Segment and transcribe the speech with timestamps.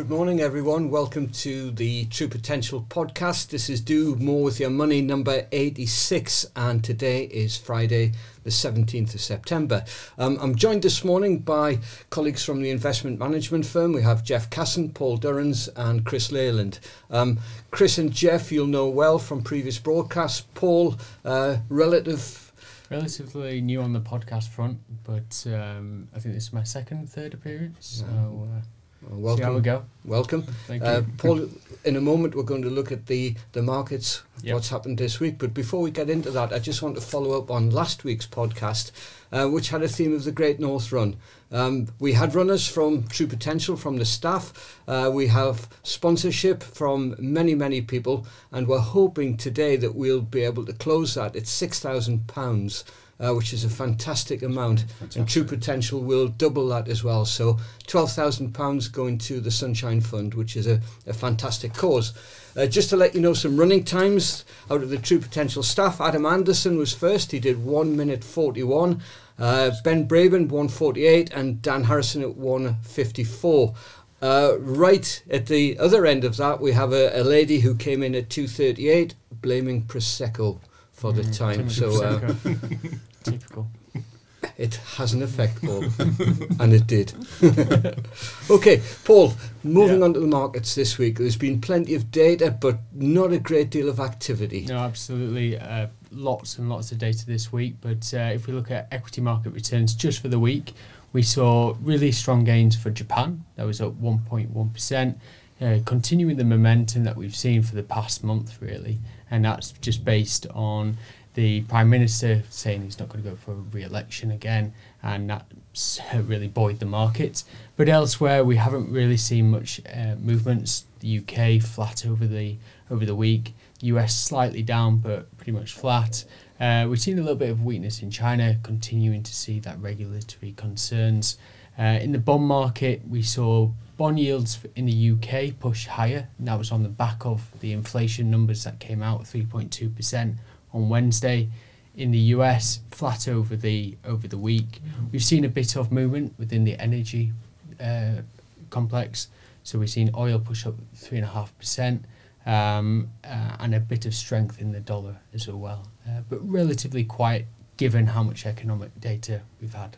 [0.00, 0.88] Good morning, everyone.
[0.88, 3.50] Welcome to the True Potential podcast.
[3.50, 9.12] This is Do More with Your Money number 86, and today is Friday, the 17th
[9.14, 9.84] of September.
[10.16, 13.92] Um, I'm joined this morning by colleagues from the investment management firm.
[13.92, 16.78] We have Jeff Casson, Paul Durrans, and Chris Leyland.
[17.10, 17.38] Um,
[17.70, 20.46] Chris and Jeff, you'll know well from previous broadcasts.
[20.54, 20.96] Paul,
[21.26, 22.54] uh, relative
[22.90, 27.34] relatively new on the podcast front, but um, I think this is my second, third
[27.34, 28.02] appearance.
[28.08, 28.62] So uh,
[29.02, 29.38] well, welcome.
[29.38, 29.84] See how we go.
[30.04, 30.42] Welcome.
[30.66, 31.12] Thank uh, you.
[31.18, 31.48] Paul,
[31.84, 34.54] in a moment we're going to look at the, the markets, Yep.
[34.54, 35.38] what's happened this week.
[35.38, 38.26] But before we get into that, I just want to follow up on last week's
[38.26, 38.90] podcast,
[39.32, 41.16] uh, which had a theme of the Great North Run.
[41.52, 44.78] Um, we had runners from True Potential from the staff.
[44.88, 50.42] Uh, we have sponsorship from many, many people, and we're hoping today that we'll be
[50.42, 52.84] able to close that at £6,000.
[53.22, 57.26] Uh, which is a fantastic amount, and True Potential will double that as well.
[57.26, 62.14] So, twelve thousand pounds going to the Sunshine Fund, which is a, a fantastic cause.
[62.56, 66.00] Uh, just to let you know some running times out of the True Potential staff,
[66.00, 67.30] Adam Anderson was first.
[67.30, 69.02] He did one minute forty one.
[69.38, 73.74] Uh, ben Braben one forty eight, and Dan Harrison at one fifty four.
[74.22, 78.02] Uh, right at the other end of that, we have a, a lady who came
[78.02, 80.58] in at two thirty eight, blaming prosecco
[80.90, 81.68] for the Mm, time.
[81.68, 82.02] So.
[82.02, 82.34] Uh.
[83.24, 83.68] Typical.
[84.56, 85.84] it has an effect, Paul,
[86.60, 87.12] and it did.
[88.50, 89.34] okay, Paul.
[89.62, 90.04] Moving Yeah.
[90.06, 91.18] on to the markets this week.
[91.18, 94.64] There's been plenty of data, but not a great deal of activity.
[94.66, 95.58] No, absolutely.
[95.58, 97.76] Uh, lots and lots of data this week.
[97.80, 100.72] But uh, if we look at equity market returns just for the week,
[101.12, 103.44] we saw really strong gains for Japan.
[103.56, 105.14] That was up 1.1%,
[105.60, 108.98] uh, continuing the momentum that we've seen for the past month, really.
[109.30, 110.96] And that's just based on
[111.34, 114.72] the Prime Minister saying he's not going to go for re election again.
[115.02, 117.44] And that's uh, really buoyed the markets.
[117.76, 120.84] But elsewhere, we haven't really seen much uh, movements.
[121.00, 122.56] The UK flat over the
[122.90, 123.54] over the week.
[123.82, 126.24] US slightly down, but pretty much flat.
[126.60, 130.52] Uh, we've seen a little bit of weakness in China, continuing to see that regulatory
[130.52, 131.38] concerns.
[131.78, 136.48] Uh, in the bond market, we saw bond yields in the UK push higher, and
[136.48, 140.34] that was on the back of the inflation numbers that came out, 3.2%
[140.72, 141.48] on Wednesday.
[141.96, 144.80] In the US, flat over the over the week.
[145.12, 147.32] We've seen a bit of movement within the energy
[147.80, 148.22] uh,
[148.70, 149.28] complex.
[149.62, 152.04] So we've seen oil push up three and a half percent,
[152.46, 155.88] um, uh, and a bit of strength in the dollar as well.
[156.08, 159.96] Uh, but relatively quiet given how much economic data we've had.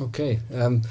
[0.00, 0.82] Okay, um,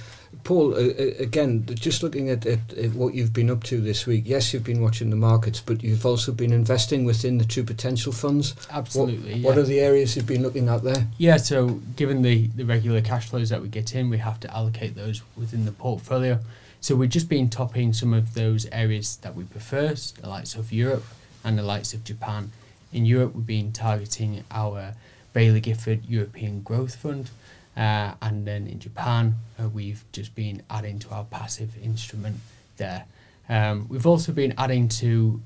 [0.44, 0.74] Paul.
[0.74, 4.24] Uh, uh, again, just looking at, at, at what you've been up to this week.
[4.26, 8.12] Yes, you've been watching the markets, but you've also been investing within the True Potential
[8.14, 8.56] funds.
[8.72, 9.42] Absolutely.
[9.42, 9.62] What yeah.
[9.62, 11.08] are the areas you've been looking at there?
[11.18, 14.54] Yeah, so given the, the regular cash flows that we get in, we have to
[14.54, 16.40] allocate those within the portfolio.
[16.80, 20.72] So we've just been topping some of those areas that we prefer, the likes of
[20.74, 21.06] Europe
[21.44, 22.52] and the likes of Japan.
[22.92, 24.94] In Europe, we've been targeting our
[25.34, 27.32] Baillie Gifford European Growth Fund.
[27.76, 32.38] Uh, and then in Japan, uh, we've just been adding to our passive instrument
[32.78, 33.06] there.
[33.50, 35.42] Um, we've also been adding to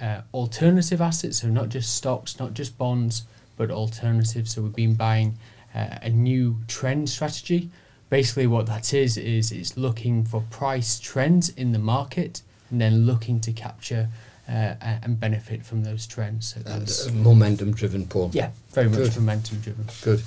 [0.00, 3.22] uh, alternative assets, so not just stocks, not just bonds,
[3.56, 4.54] but alternatives.
[4.54, 5.36] So we've been buying
[5.74, 7.70] uh, a new trend strategy.
[8.08, 13.06] Basically, what that is is it's looking for price trends in the market and then
[13.06, 14.08] looking to capture
[14.48, 16.54] uh, and benefit from those trends.
[16.54, 18.30] So that's uh, momentum driven, Paul.
[18.32, 19.16] yeah, very much Good.
[19.16, 19.86] momentum driven.
[20.02, 20.22] Good.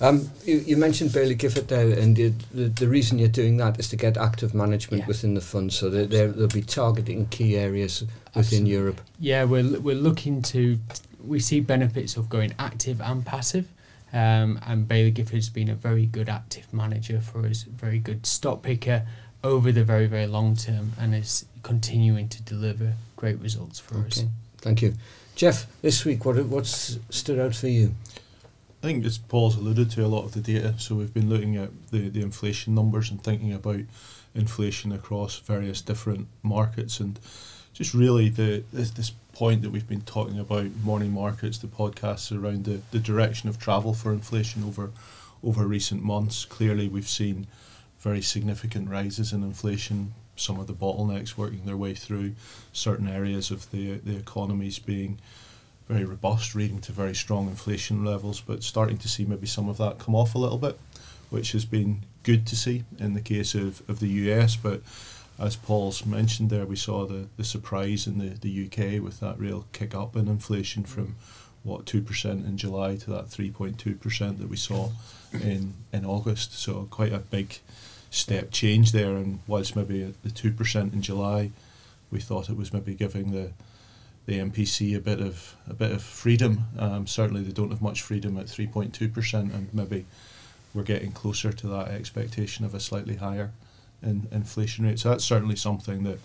[0.00, 3.78] Um, you, you mentioned Baillie Gifford there, and the, the, the reason you're doing that
[3.78, 5.06] is to get active management Yeah.
[5.06, 8.70] within the fund, so that they'll be targeting key areas within Absolutely.
[8.70, 9.00] Europe.
[9.20, 10.78] Yeah, we're we're looking to
[11.24, 13.68] we see benefits of going active and passive.
[14.12, 18.62] Um, and Baillie Gifford's been a very good active manager for us, very good stock
[18.62, 19.06] picker
[19.42, 24.18] over the very very long term, and is continuing to deliver great results for us.
[24.18, 24.28] Okay,
[24.58, 24.94] thank you,
[25.36, 25.66] Jeff.
[25.82, 27.94] This week, what what's stood out for you?
[28.84, 31.56] I think as Paul's alluded to a lot of the data, so we've been looking
[31.56, 33.80] at the, the inflation numbers and thinking about
[34.34, 37.18] inflation across various different markets and
[37.72, 42.30] just really the this, this point that we've been talking about morning markets, the podcasts
[42.30, 44.90] around the, the direction of travel for inflation over
[45.42, 46.44] over recent months.
[46.44, 47.46] Clearly we've seen
[48.00, 52.34] very significant rises in inflation, some of the bottlenecks working their way through
[52.74, 55.18] certain areas of the the economies being
[55.88, 59.76] very robust, leading to very strong inflation levels, but starting to see maybe some of
[59.78, 60.78] that come off a little bit,
[61.30, 64.56] which has been good to see in the case of, of the US.
[64.56, 64.80] But
[65.38, 69.38] as Paul's mentioned there, we saw the, the surprise in the, the UK with that
[69.38, 71.16] real kick up in inflation from
[71.64, 74.90] what 2% in July to that 3.2% that we saw
[75.32, 76.58] in, in August.
[76.58, 77.58] So quite a big
[78.10, 79.16] step change there.
[79.16, 81.50] And whilst maybe the two percent in July,
[82.10, 83.50] we thought it was maybe giving the
[84.26, 86.64] the MPC a bit of a bit of freedom.
[86.78, 90.06] Um, certainly, they don't have much freedom at three point two percent, and maybe
[90.72, 93.52] we're getting closer to that expectation of a slightly higher
[94.02, 94.98] in, inflation rate.
[94.98, 96.18] So that's certainly something that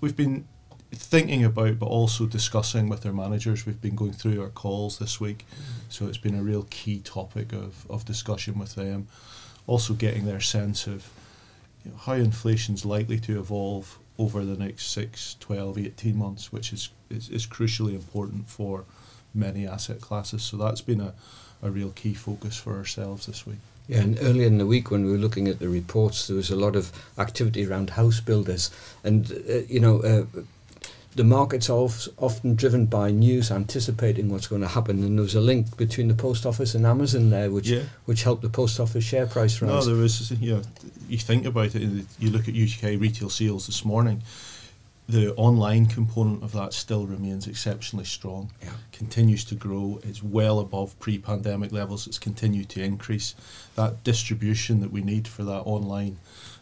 [0.00, 0.46] we've been
[0.92, 3.66] thinking about, but also discussing with our managers.
[3.66, 5.46] We've been going through our calls this week,
[5.88, 9.08] so it's been a real key topic of, of discussion with them.
[9.66, 11.08] Also, getting their sense of
[11.84, 16.74] you know, how inflation's likely to evolve over the next 6, 12, 18 months, which
[16.74, 18.84] is, is, is crucially important for
[19.32, 20.42] many asset classes.
[20.42, 21.14] So that's been a,
[21.62, 23.56] a real key focus for ourselves this week.
[23.88, 26.50] Yeah, and earlier in the week when we were looking at the reports, there was
[26.50, 28.70] a lot of activity around house builders,
[29.02, 30.00] and uh, you know.
[30.02, 30.42] Uh,
[31.16, 35.40] the market's often driven by news anticipating what's going to happen, and there was a
[35.40, 37.82] link between the post office and Amazon there, which yeah.
[38.04, 39.86] which helped the post office share price rise.
[39.86, 40.30] No, there was.
[40.30, 40.62] You know,
[41.08, 42.06] you think about it.
[42.18, 44.22] You look at UK retail sales this morning
[45.10, 48.50] the online component of that still remains exceptionally strong.
[48.62, 48.70] Yeah.
[48.92, 50.00] Continues to grow.
[50.04, 52.06] It's well above pre-pandemic levels.
[52.06, 53.34] It's continued to increase.
[53.74, 56.18] That distribution that we need for that online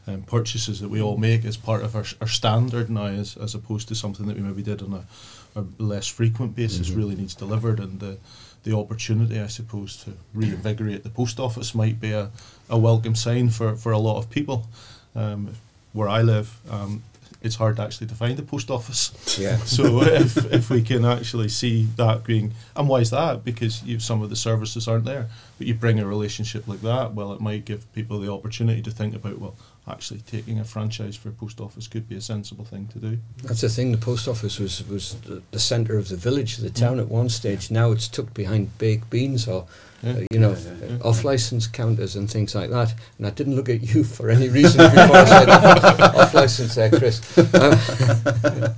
[0.09, 3.55] um, purchases that we all make as part of our, our standard now, as, as
[3.55, 6.99] opposed to something that we maybe did on a, a less frequent basis, mm-hmm.
[6.99, 7.79] really needs delivered.
[7.79, 8.19] And the
[8.65, 12.31] the opportunity, I suppose, to reinvigorate the post office might be a,
[12.69, 14.67] a welcome sign for, for a lot of people.
[15.15, 15.55] Um,
[15.95, 17.03] where I live, um,
[17.41, 19.39] it's hard actually to find a post office.
[19.39, 19.57] Yeah.
[19.65, 23.45] so if, if we can actually see that being, and why is that?
[23.45, 25.29] Because you, some of the services aren't there.
[25.57, 28.91] But you bring a relationship like that, well, it might give people the opportunity to
[28.91, 29.57] think about, well,
[29.91, 33.19] actually taking a franchise for a post office could be a sensible thing to do.
[33.43, 33.93] That's the thing.
[33.93, 37.03] The post office was was the, the centre of the village, the town mm.
[37.03, 37.71] at one stage.
[37.71, 39.67] Now it's tucked behind baked beans or.
[40.07, 42.95] Uh, you know, yeah, yeah, off license counters and things like that.
[43.19, 45.49] And I didn't look at you for any reason before I said
[46.15, 47.37] off license there, Chris.
[47.37, 47.45] Um,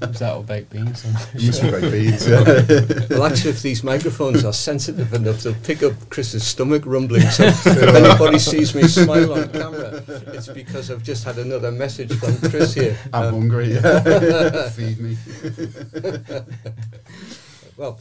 [0.01, 1.05] Was that all baked beans?
[1.05, 2.27] Must be baked beans.
[3.11, 7.23] well, actually, if these microphones are sensitive enough, they'll pick up Chris's stomach rumbling.
[7.23, 12.15] So if anybody sees me smile on camera, it's because I've just had another message
[12.15, 12.97] from Chris here.
[13.13, 13.75] I'm um, hungry.
[14.71, 15.19] Feed me.
[17.77, 17.99] well,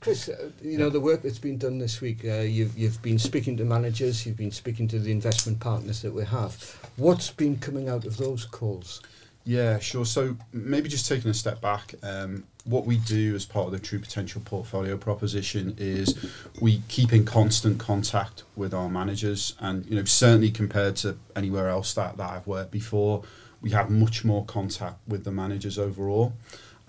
[0.00, 2.24] Chris, uh, you know the work that's been done this week.
[2.24, 6.12] Uh, you've you've been speaking to managers, you've been speaking to the investment partners that
[6.12, 6.78] we have.
[6.96, 9.02] What's been coming out of those calls?
[9.44, 10.06] Yeah, sure.
[10.06, 13.78] So maybe just taking a step back, um, what we do as part of the
[13.78, 16.14] True Potential portfolio proposition is
[16.60, 21.68] we keep in constant contact with our managers, and you know certainly compared to anywhere
[21.68, 23.22] else that that I've worked before,
[23.60, 26.32] we have much more contact with the managers overall.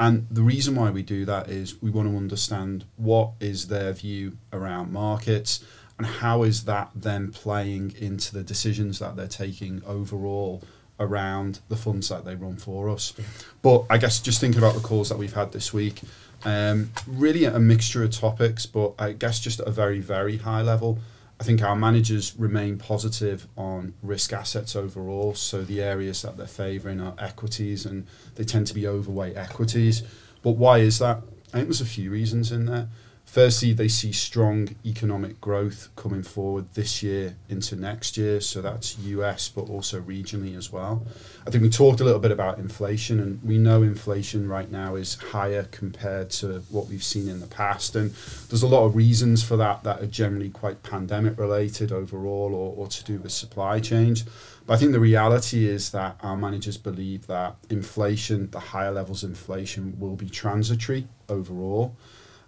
[0.02, 3.94] And the reason why we do that is we want to understand what is their
[3.94, 5.64] view around markets
[6.00, 10.64] and how is that then playing into the decisions that they're taking overall
[11.00, 13.14] around the funds that they run for us.
[13.62, 16.02] But I guess just thinking about the calls that we've had this week,
[16.46, 20.64] um, really a mixture of topics, but I guess just at a very, very high
[20.64, 20.98] level.
[21.42, 25.34] I think our managers remain positive on risk assets overall.
[25.34, 28.06] So the areas that they're favouring are equities, and
[28.36, 30.04] they tend to be overweight equities.
[30.44, 31.24] But why is that?
[31.48, 32.90] I think there's a few reasons in there.
[33.26, 38.42] Firstly, they see strong economic growth coming forward this year into next year.
[38.42, 41.06] So that's US, but also regionally as well.
[41.48, 44.96] I think we talked a little bit about inflation, and we know inflation right now
[44.96, 47.96] is higher compared to what we've seen in the past.
[47.96, 48.12] And
[48.50, 52.76] there's a lot of reasons for that that are generally quite pandemic related overall or,
[52.76, 54.26] or to do with supply chains.
[54.66, 59.24] But I think the reality is that our managers believe that inflation, the higher levels
[59.24, 61.96] of inflation, will be transitory overall.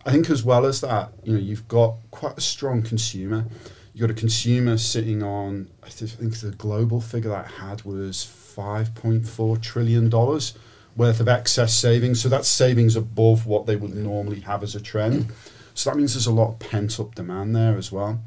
[0.05, 3.45] I think as well as that, you know, you've got quite a strong consumer.
[3.93, 8.17] You've got a consumer sitting on, I think the global figure that I had was
[8.57, 12.22] $5.4 trillion worth of excess savings.
[12.22, 15.31] So that's savings above what they would normally have as a trend.
[15.74, 18.19] So that means there's a lot of pent up demand there as well.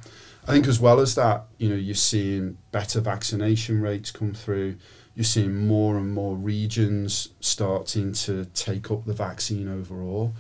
[0.49, 4.77] I think as well as that, you know, you're seeing better vaccination rates come through.
[5.15, 10.35] You're seeing more and more regions starting to take up the vaccine overall.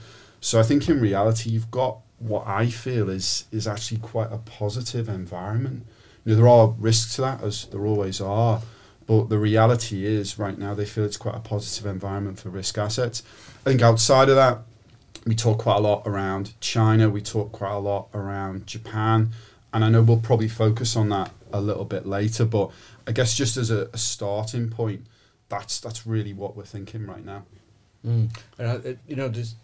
[0.47, 4.38] So I think in reality, you've got what I feel is is actually quite a
[4.38, 5.85] positive environment.
[6.25, 8.62] You know, there are risks to that, as there always are,
[9.09, 12.79] but the reality is right now they feel it's quite a positive environment for risk
[12.79, 13.25] assets.
[13.67, 14.61] I think outside of that,
[15.26, 17.11] we talk quite a lot around China.
[17.11, 19.33] We talk quite a lot around Japan,
[19.73, 22.45] and I know we'll probably focus on that a little bit later.
[22.45, 22.71] But
[23.05, 25.07] I guess just as a, a starting point,
[25.49, 27.43] that's that's really what we're thinking right now.
[28.07, 28.31] Mm.
[28.61, 29.57] And I, you know, there's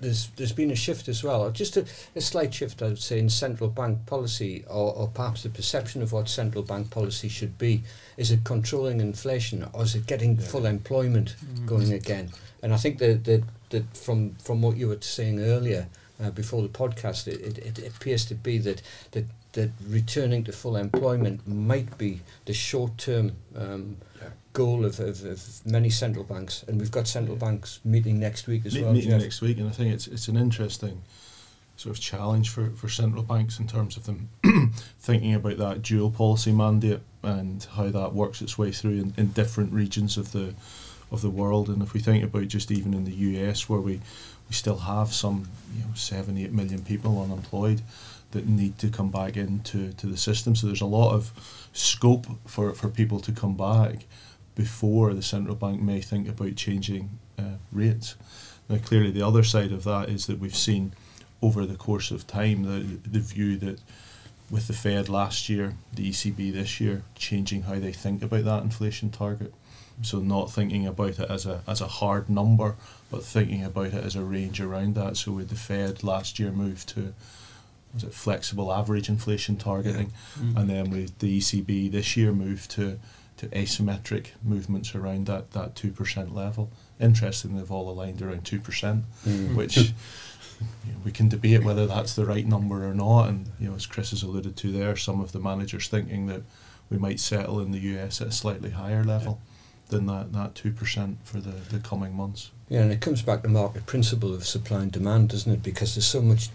[0.00, 1.84] there's there's been a shift as well, just a,
[2.16, 6.02] a slight shift, I would say, in central bank policy, or, or perhaps the perception
[6.02, 7.82] of what central bank policy should be.
[8.16, 10.46] Is it controlling inflation, or is it getting Yeah.
[10.46, 12.30] full employment going again?
[12.62, 15.86] And I think that that, that from from what you were saying earlier
[16.22, 20.52] uh, before the podcast, it, it, it appears to be that that that returning to
[20.52, 23.32] full employment might be the short term.
[23.56, 23.96] Um.
[24.52, 28.66] Goal of, of, of many central banks, and we've got central banks meeting next week
[28.66, 28.92] as Me- well.
[28.92, 29.20] meeting Jeff.
[29.20, 31.02] next week, and I think it's it's an interesting
[31.76, 34.28] sort of challenge for, for central banks in terms of them
[35.00, 39.28] thinking about that dual policy mandate and how that works its way through in, in
[39.28, 40.54] different regions of the
[41.10, 41.68] of the world.
[41.68, 43.94] And if we think about just even in the US, where we,
[44.48, 47.82] we still have some you know seven eight million people unemployed
[48.32, 51.32] that need to come back into to the system, so there's a lot of
[51.72, 54.04] scope for, for people to come back
[54.64, 58.14] before the central bank may think about changing uh, rates.
[58.68, 60.92] Now, clearly, the other side of that is that we've seen
[61.40, 63.80] over the course of time the, the view that
[64.50, 68.62] with the Fed last year, the ECB this year, changing how they think about that
[68.62, 69.54] inflation target.
[70.02, 72.76] So not thinking about it as a as a hard number,
[73.10, 75.16] but thinking about it as a range around that.
[75.16, 77.14] So with the Fed last year moved to
[77.94, 80.56] was it flexible average inflation targeting, Mm.
[80.56, 82.98] and then with the ECB this year moved to
[83.40, 86.70] to asymmetric movements around that that two percent level.
[87.00, 89.54] Interestingly, they've all aligned around two percent, Mm.
[89.56, 89.84] which you
[90.92, 93.28] know, we can debate whether that's the right number or not.
[93.28, 96.42] And you know, as Chris has alluded to there, some of the managers thinking that
[96.90, 99.40] we might settle in the US at a slightly higher level
[99.88, 102.50] than that that two percent for the, the coming months.
[102.68, 105.62] Yeah, and it comes back to market principle of supply and demand, doesn't it?
[105.62, 106.50] Because there's so much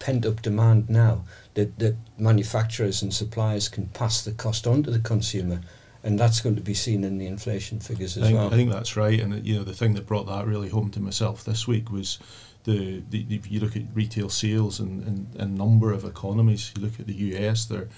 [0.00, 1.22] pent up demand now
[1.54, 5.60] that, that manufacturers and suppliers can pass the cost on to the consumer,
[6.04, 8.46] and that's going to be seen in the inflation figures I as think, well.
[8.52, 11.00] I think that's right, and you know the thing that brought that really home to
[11.00, 12.18] myself this week was
[12.64, 16.72] the, the, if you look at retail sales and and a number of economies.
[16.76, 17.88] You look at the US, they're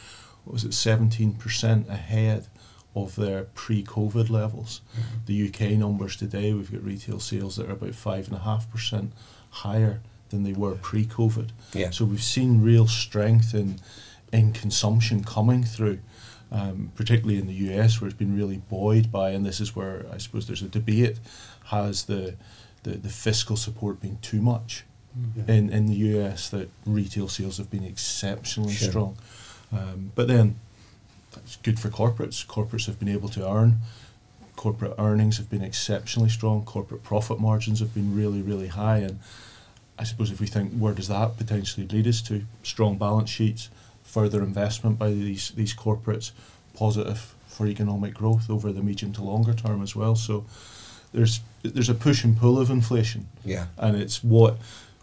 [0.45, 2.47] what was it seventeen percent ahead
[2.95, 4.81] of their pre-COVID levels.
[4.99, 5.27] Mm-hmm.
[5.27, 8.71] The UK numbers today, we've got retail sales that are about five and a half
[8.71, 9.13] percent
[9.51, 11.51] higher than they were pre-COVID.
[11.75, 11.91] yeah.
[11.91, 13.81] So we've seen real strength in
[14.33, 16.01] in consumption coming through,
[16.53, 20.07] um, particularly in the US, where it's been really buoyed by, and this is where
[20.13, 21.19] I suppose there's a debate:
[21.67, 22.35] has the
[22.85, 24.85] the, the fiscal support been too much
[25.37, 25.55] Yeah.
[25.57, 28.89] in in the US that retail sales have been exceptionally Sure.
[28.91, 29.17] strong,
[29.73, 30.57] um, but then
[31.33, 32.47] that's good for corporates.
[32.47, 33.79] Corporates have been able to earn.
[34.55, 36.65] Corporate earnings have been exceptionally strong.
[36.65, 38.99] Corporate profit margins have been really, really high.
[38.99, 39.19] And
[39.99, 42.45] I suppose if we think where does that potentially lead us to?
[42.63, 43.69] Strong balance sheets,
[44.07, 46.31] further investment by these these corporates,
[46.75, 50.15] positive for economic growth over the medium to longer term as well.
[50.17, 50.45] So
[51.13, 53.67] there's there's a push and pull of inflation, Yeah.
[53.79, 54.57] and it's what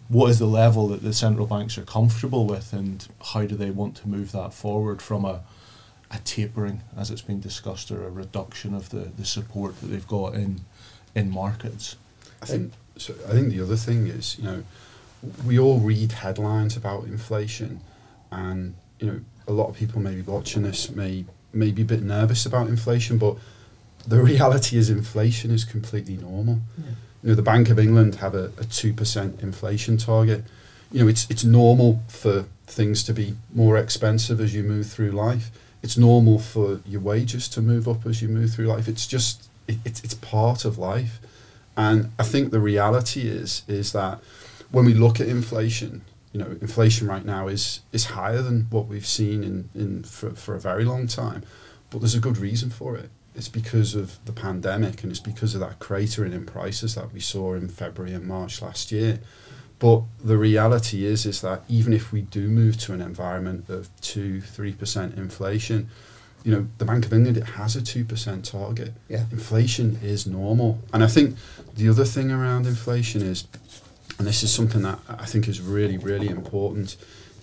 [0.10, 3.72] what is the level that the central banks are comfortable with, and how do they
[3.72, 5.42] want to move that forward from a
[6.12, 10.08] a tapering, as it's been discussed, or a reduction of the, the support that they've
[10.08, 10.62] got in
[11.16, 11.96] in markets.
[12.42, 13.14] I think so.
[13.28, 14.64] I think the other thing is, you know,
[15.46, 17.80] we all read headlines about inflation,
[18.32, 19.20] and you know,
[19.50, 23.18] a lot of people maybe watching this may may be a bit nervous about inflation,
[23.18, 23.36] but
[24.08, 26.60] the reality is inflation is completely normal.
[27.22, 30.46] You know, the Bank of England have a, a two percent inflation target.
[30.92, 35.12] You know, it's it's normal for things to be more expensive as you move through
[35.12, 35.52] life.
[35.82, 38.88] It's normal for your wages to move up as you move through life.
[38.88, 41.20] It's just it, it's it's part of life.
[41.76, 44.20] And I think the reality is is that
[44.72, 48.88] when we look at inflation, you know, inflation right now is is higher than what
[48.88, 51.44] we've seen in, in for, for a very long time.
[51.90, 53.10] But there's a good reason for it.
[53.36, 57.20] It's because of the pandemic and it's because of that cratering in prices that we
[57.20, 59.20] saw in February and March last year.
[59.80, 63.90] But the reality is is that even if we do move to an environment of
[64.02, 65.90] two, three percent inflation,
[66.44, 69.26] you know, the Bank of England it has a two percent target Yeah.
[69.32, 70.80] inflation is normal.
[70.94, 71.36] And I think
[71.76, 73.46] the other thing around inflation is,
[74.18, 76.96] and this is something that I think is really, really important,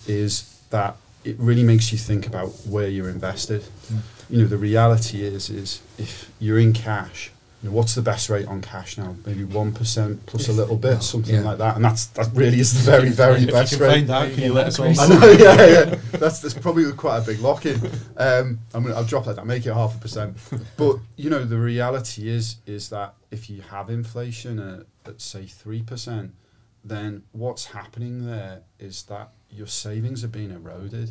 [0.07, 3.61] is that it really makes you think about where you're invested.
[3.91, 3.97] Mm.
[4.29, 8.27] You know, the reality is, is if you're in cash, you know, what's the best
[8.29, 9.15] rate on cash now?
[9.23, 11.41] Maybe one percent plus a little bit, something Yeah.
[11.41, 11.75] like that.
[11.75, 13.93] And that's that really is the very, very if best you can rate.
[13.93, 15.19] find that, can you let us all I know?
[15.19, 15.95] know, yeah, yeah.
[16.13, 17.75] That's that's probably quite a big lock in.
[18.17, 19.35] Um, I'm gonna, I'll drop that.
[19.35, 20.37] down, make it half a percent.
[20.77, 25.45] But you know, the reality is is that if you have inflation at, at say
[25.45, 26.33] three percent,
[26.83, 31.09] then what's happening there is that your savings are being eroded.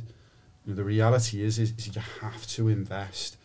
[0.64, 3.36] You know, the reality is, is is you have to invest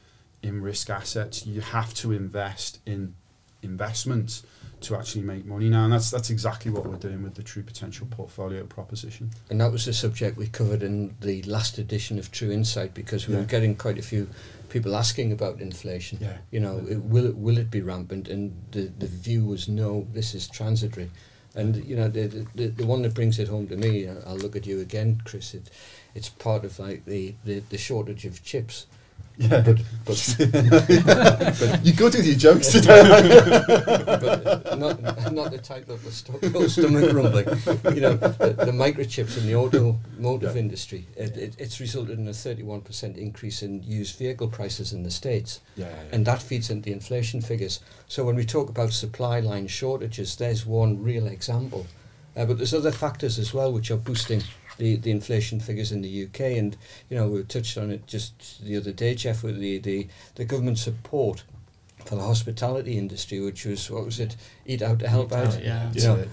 [0.42, 1.46] in risk assets.
[1.46, 3.16] You have to invest in
[3.62, 4.44] investments
[4.82, 7.64] to actually make money now, and that's that's exactly what we're doing with the True
[7.64, 9.32] Potential portfolio proposition.
[9.50, 13.28] And that was the subject we covered in the last edition of True Insight because
[13.28, 13.42] we Yeah.
[13.42, 14.28] were getting quite a few
[14.70, 16.20] people asking about inflation.
[16.22, 16.38] Yeah.
[16.52, 18.28] You know, it, will it will it be rampant?
[18.28, 21.10] And the the view was no, this is transitory.
[21.56, 24.38] And you know, the the, the one that brings it home to me, uh, I'll
[24.38, 25.54] look at you again, Chris.
[25.54, 25.72] It,
[26.14, 28.88] it's part of like the, the, the shortage of chips.
[29.38, 30.38] Yeah, But but
[31.84, 33.02] you go to your jokes today.
[33.04, 37.46] but not not the type of the sto- your stomach rumbling.
[37.96, 40.62] You know, the, the microchips in the automotive Yeah.
[40.62, 41.06] industry.
[41.18, 45.60] It, it, it's resulted in a 31% increase in used vehicle prices in the states,
[45.76, 47.82] yeah, and that feeds into the inflation figures.
[48.08, 51.86] So when we talk about supply line shortages, there's one real example.
[52.38, 54.42] Uh, but there's other factors as well which are boosting
[54.78, 56.40] the, the inflation figures in the UK.
[56.58, 56.76] And,
[57.10, 60.46] you know, we touched on it just the other day, Jeff, with the, the, the
[60.46, 61.44] government support
[62.06, 64.36] for the hospitality industry, which was, what was it,
[64.68, 65.48] Eat Out to Help Eat Out.
[65.56, 65.92] Out, yeah.
[65.92, 66.26] You know,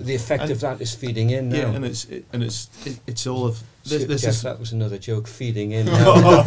[0.00, 1.56] the effect And- of that is feeding in now.
[1.58, 4.00] Yeah, and it's it, and it's it, it's all of this.
[4.00, 6.42] Jeff, This is that was another joke, feeding in now.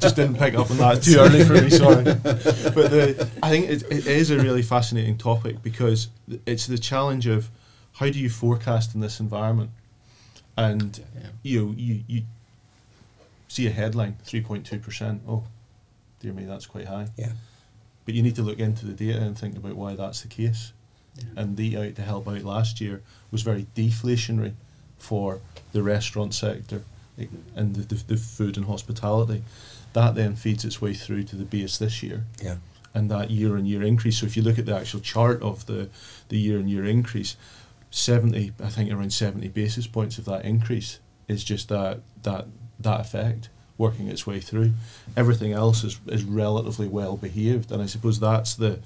[0.00, 1.70] just didn't pick up on that too early for me.
[1.70, 6.08] Sorry, but the, I think it, it is a really fascinating topic because
[6.44, 7.48] it's the challenge of
[7.94, 9.70] how do you forecast in this environment,
[10.58, 11.28] and Yeah.
[11.42, 12.22] you know, you you
[13.46, 15.22] see a headline three point two percent.
[15.26, 15.44] Oh,
[16.20, 17.08] dear me, that's quite high.
[17.16, 17.32] Yeah.
[18.04, 20.72] But you need to look into the data and think about why that's the case.
[21.16, 21.24] Yeah.
[21.36, 24.54] And the out to help out last year was very deflationary
[24.98, 25.40] for
[25.72, 26.82] the restaurant sector
[27.18, 29.42] eh, and the, the, the food and hospitality.
[29.92, 32.56] That then feeds its way through to the base this year yeah.
[32.94, 34.18] and that year on year increase.
[34.18, 35.88] So if you look at the actual chart of the,
[36.28, 37.36] the year on year increase,
[37.90, 42.46] 70, I think around 70 basis points of that increase is just that, that,
[42.80, 44.72] that effect working its way through.
[45.16, 47.70] Everything else is, is relatively well behaved.
[47.70, 48.80] And I suppose that's the,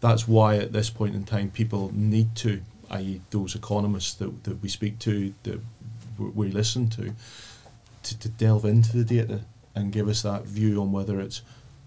[0.00, 2.60] that's why at this point in time people need to,
[2.90, 5.60] i.e., those economists that, that we speak to, that
[6.18, 7.14] we listen to,
[8.02, 9.40] to, to delve into the data
[9.74, 11.42] and give us that view on whether it's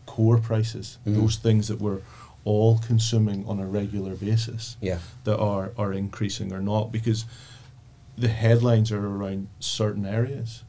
[0.05, 1.15] core prices, Mm.
[1.15, 2.01] those things that we're
[2.45, 4.99] all consuming on a regular basis, Yeah.
[5.25, 7.25] that are, are increasing or not, because
[8.17, 10.63] the headlines are around certain areas,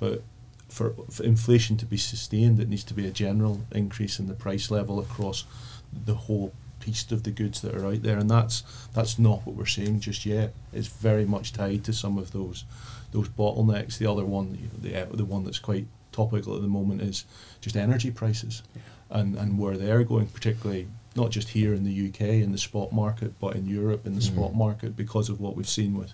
[0.00, 0.22] but
[0.68, 4.34] for, for inflation to be sustained, it needs to be a general increase in the
[4.34, 5.44] price level across
[5.92, 8.62] the whole piece of the goods that are out there, and that's
[8.94, 10.52] that's not what we're seeing just yet.
[10.72, 12.64] It's very much tied to some of those
[13.12, 13.98] those bottlenecks.
[13.98, 17.24] The other one, the the one that's quite topical at the moment is
[17.60, 18.62] just energy prices,
[19.10, 22.92] and and where they're going, particularly not just here in the UK in the spot
[22.92, 24.24] market, but in Europe in the Mm.
[24.34, 26.12] spot market because of what we've seen with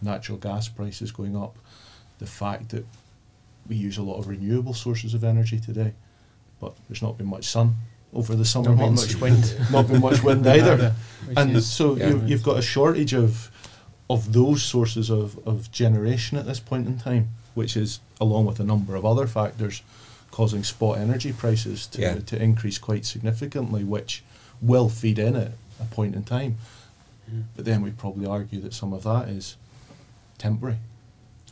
[0.00, 1.56] natural gas prices going up,
[2.18, 2.86] the fact that
[3.68, 5.92] we use a lot of renewable sources of energy today,
[6.60, 7.74] but there's not been much sun
[8.14, 9.56] over the summer Not been much wind.
[9.72, 10.94] not been much wind either.
[11.26, 12.08] Which And is- so yeah.
[12.10, 13.50] you've, you've got a shortage of
[14.08, 18.60] of those sources of, of generation at this point in time, which is along with
[18.60, 19.82] a number of other factors
[20.36, 22.18] causing spot energy prices to, Yeah.
[22.18, 24.22] to increase quite significantly, which
[24.60, 26.58] will feed in at a point in time.
[27.56, 29.56] But then we'd probably argue that some of that is
[30.36, 30.76] temporary.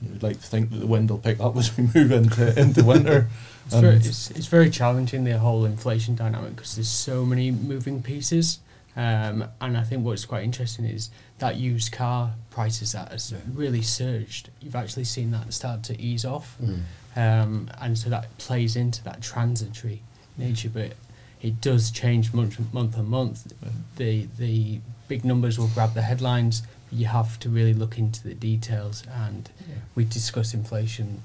[0.02, 2.84] We'd like to think that the wind will pick up as we move into into
[2.84, 3.28] winter.
[3.66, 8.02] It's very, it's, it's very challenging the whole inflation dynamic because there's so many moving
[8.02, 8.58] pieces.
[8.94, 13.38] Um, and I think what's quite interesting is that used car prices that has Yeah.
[13.54, 14.50] really surged.
[14.60, 16.82] You've actually seen that start to ease off, Mm.
[17.16, 20.02] Um, and so that plays into that transitory
[20.36, 20.68] nature.
[20.68, 20.94] But
[21.42, 23.52] it does change month month on month.
[23.96, 28.22] The the big numbers will grab the headlines, but you have to really look into
[28.22, 29.02] the details.
[29.12, 29.50] And
[29.94, 31.22] we discuss inflation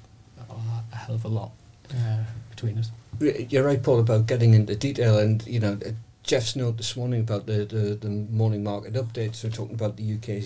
[0.91, 1.52] a hell of a lot
[1.91, 2.91] uh, between us.
[3.19, 5.91] You're right, Paul, about getting into detail, and you know, uh,
[6.23, 9.43] Jeff's note this morning about the, the, the morning market updates.
[9.43, 10.43] We're talking about the UK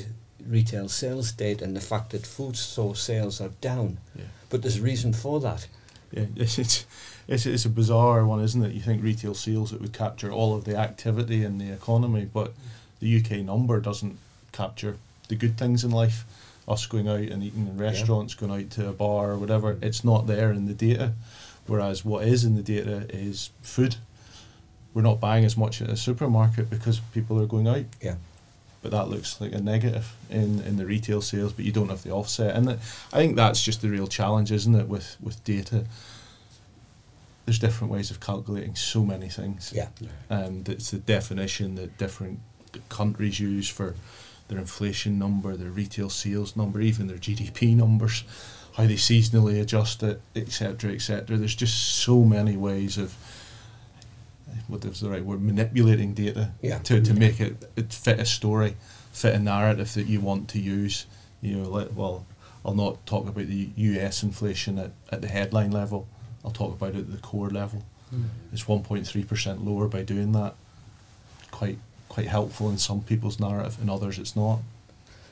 [0.47, 3.97] retail sales data and the fact that food store sales are down.
[4.15, 4.25] Yeah.
[4.49, 5.67] But there's a reason for that.
[6.12, 6.86] Yeah, it's, it's
[7.27, 8.73] it's it's a bizarre one, isn't it?
[8.73, 12.53] You think retail sales that would capture all of the activity in the economy, but
[12.99, 14.17] the UK number doesn't
[14.51, 16.25] capture the good things in life.
[16.67, 20.03] Us going out and eating in restaurants, going out to a bar or whatever, it's
[20.06, 21.13] not there in the data.
[21.67, 23.95] Whereas what is in the data is food.
[24.93, 28.15] We're not buying as much at a supermarket because people are going out Yeah.
[28.84, 32.04] But that looks like a negative in, in the retail sales, but you don't have
[32.04, 32.56] the offset.
[32.56, 32.80] And that-
[33.13, 35.86] I think that's just the real challenge, isn't it, with, with data?
[37.46, 39.72] There's different ways of calculating so many things.
[39.76, 39.88] Yeah.
[40.02, 40.10] Um,
[40.43, 42.39] and it's the definition that different
[42.89, 43.96] countries use for
[44.50, 48.26] their inflation number, their retail sales number, even their GDP numbers,
[48.76, 51.38] how they seasonally adjust it, etc., etc.
[51.38, 53.15] There's just so many ways of
[54.68, 56.80] what is the right word manipulating data Yeah.
[56.80, 58.76] to, to make it, it fit a story,
[59.12, 61.06] fit a narrative that you want to use.
[61.42, 62.26] You know, let, well,
[62.66, 64.24] I'll not talk about the U.S.
[64.24, 66.08] inflation at, at the headline level.
[66.46, 67.84] I'll talk about it at the core level.
[68.10, 68.24] Hmm.
[68.52, 70.56] It's 1.3 percent lower by doing that.
[71.52, 71.78] Quite
[72.10, 74.60] quite helpful in some people's narrative, in others it's not.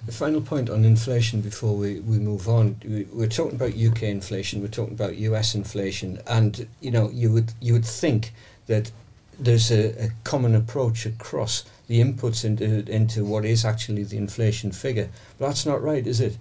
[0.06, 4.04] The final point on inflation before we, we move on, we, we're talking about UK
[4.04, 8.34] inflation, we're talking about US inflation, and you know you would you would think
[8.68, 8.92] that
[9.42, 14.72] there's a, a common approach across the inputs into into what is actually the inflation
[14.72, 16.38] figure, but that's not right, is it?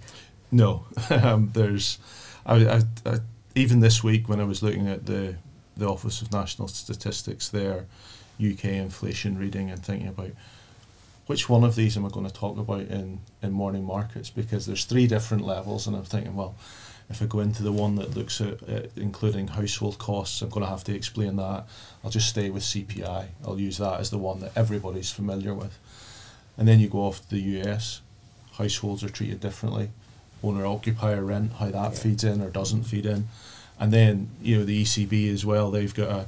[0.51, 1.97] No, um, there's,
[2.45, 3.19] I, I, I,
[3.55, 5.35] even this week when I was looking at the
[5.75, 7.85] the Office of National Statistics, their
[8.39, 10.31] UK inflation reading, and thinking about
[11.25, 14.29] which one of these am I going to talk about in in morning markets?
[14.29, 16.55] Because there's three different levels, and I'm thinking, well,
[17.11, 20.63] if I go into the one that looks at, at including household costs, I'm going
[20.65, 21.65] to have to explain that.
[22.03, 23.27] I'll just stay with CPI.
[23.45, 25.77] I'll use that as the one that everybody's familiar with,
[26.57, 28.01] and then you go off to the US.
[28.53, 29.89] Households are treated differently
[30.43, 31.99] owner occupier rent, how that Yeah.
[31.99, 33.27] feeds in or doesn't feed in.
[33.79, 36.25] And then, you know, the ECB as well, they've got a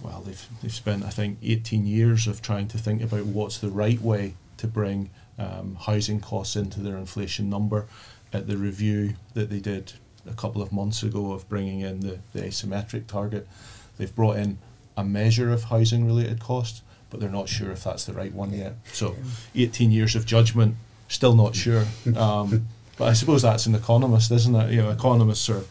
[0.00, 3.68] well, they've they've spent I think eighteen years of trying to think about what's the
[3.68, 7.86] right way to bring um, housing costs into their inflation number.
[8.32, 9.92] At the review that they did
[10.30, 13.48] a couple of months ago of bringing in the, the asymmetric target,
[13.96, 14.58] they've brought in
[14.96, 18.52] a measure of housing related costs, but they're not sure if that's the right one
[18.52, 18.74] yet.
[18.92, 19.16] So,
[19.54, 20.74] 18 years of judgment,
[21.08, 21.84] still not sure.
[22.16, 22.66] Um,
[22.98, 24.72] but I suppose that's an economist, isn't it?
[24.72, 25.62] You know, economists are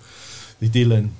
[0.62, 1.12] they deal in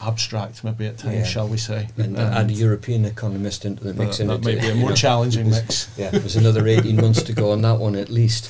[0.00, 1.24] abstract maybe at times, Yeah.
[1.24, 1.88] shall we say?
[1.96, 4.18] And add a European economist into the mix.
[4.18, 5.88] that, and that it- might be a more challenging mix.
[5.98, 8.48] Yeah, there's another 18 months to go on that one at least.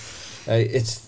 [0.49, 1.06] Uh, it's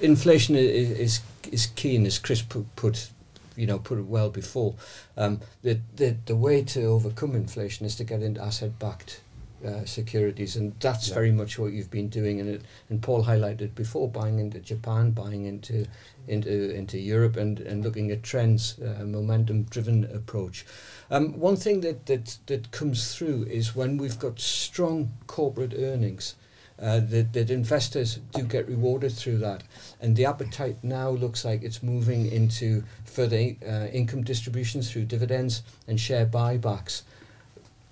[0.00, 1.20] inflation i- i- is
[1.52, 3.10] is key, and as Chris put, put
[3.56, 4.74] you know put it well before.
[5.16, 9.20] Um, the, the the way to overcome inflation is to get into asset-backed
[9.66, 11.14] uh, securities, and that's Yeah.
[11.14, 12.40] very much what you've been doing.
[12.40, 15.86] And it, and Paul highlighted before buying into Japan, buying into
[16.28, 20.64] into into Europe, and, and looking at trends, uh, momentum-driven approach.
[21.10, 26.34] Um, one thing that, that that comes through is when we've got strong corporate earnings.
[26.80, 29.62] Uh, that, that investors do get rewarded through that.
[30.00, 33.36] And the appetite now looks like it's moving into further
[33.68, 37.02] uh, income distributions through dividends and share buybacks.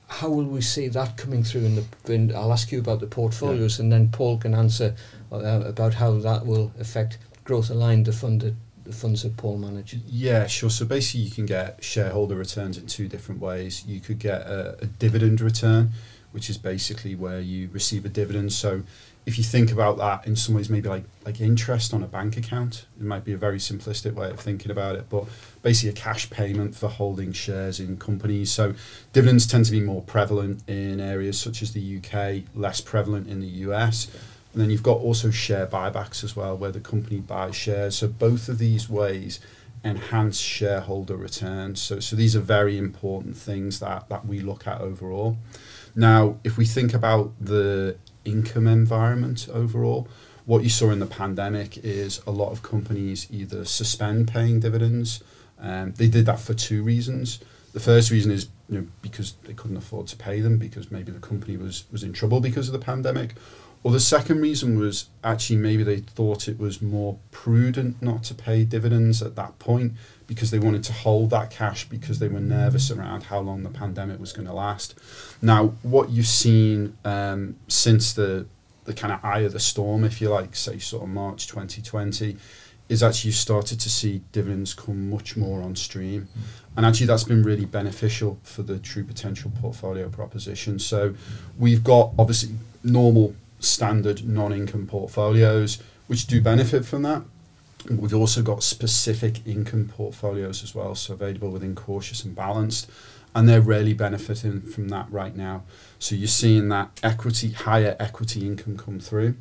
[0.07, 2.15] How will we see that coming through in the?
[2.15, 4.97] In, I'll ask you about the portfolios, and then Paul can answer
[5.31, 8.57] uh, about how that will affect growth aligned the funded
[8.89, 10.01] the funds that Paul manages.
[10.07, 10.71] Yeah, sure.
[10.71, 13.85] So basically, you can get shareholder returns in two different ways.
[13.87, 15.91] You could get a, a dividend return,
[16.33, 18.53] which is basically where you receive a dividend.
[18.53, 18.83] So
[19.27, 22.37] if you think about that in some ways, maybe like like interest on a bank
[22.37, 25.25] account, it might be a very simplistic way of thinking about it, but
[25.63, 28.51] basically a cash payment for holding shares in companies.
[28.51, 28.75] So
[29.13, 33.41] dividends tend to be more prevalent in areas such as the UK, less prevalent in
[33.41, 34.09] the US.
[34.53, 37.99] And then you've got also share buybacks as well, where the company buys shares.
[37.99, 39.41] So both of these ways
[39.85, 41.81] enhance shareholder returns.
[41.83, 45.37] So, so these are very important things that, that we look at overall.
[45.95, 50.09] Now, if we think about the income environment overall,
[50.47, 55.23] what you saw in the pandemic is a lot of companies either suspend paying dividends.
[55.59, 57.41] Um, they did that for two reasons.
[57.73, 61.13] The first reason is you know, because they couldn't afford to pay them because maybe
[61.13, 63.35] the company was, was in trouble because of the pandemic.
[63.83, 68.35] Or the second reason was actually maybe they thought it was more prudent not to
[68.35, 69.93] pay dividends at that point
[70.29, 73.71] because they wanted to hold that cash because they were nervous around how long the
[73.71, 74.95] pandemic was going to last.
[75.43, 78.47] Now, what you've seen um, since the
[78.85, 82.39] the kind of eye of the storm, if you like, say sort of March 2020,
[82.89, 86.27] is actually you started to see dividends come much more on stream.
[86.75, 90.79] And actually, that's been really beneficial for the true potential portfolio proposition.
[90.79, 91.15] So,
[91.59, 97.23] we've got obviously normal standard non income portfolios, which do benefit from that.
[97.91, 102.91] We've also got specific income portfolios as well, so available within cautious and balanced,
[103.35, 105.63] and they're really benefiting from that right now.
[105.99, 109.37] So you're seeing that equity, higher equity income come through.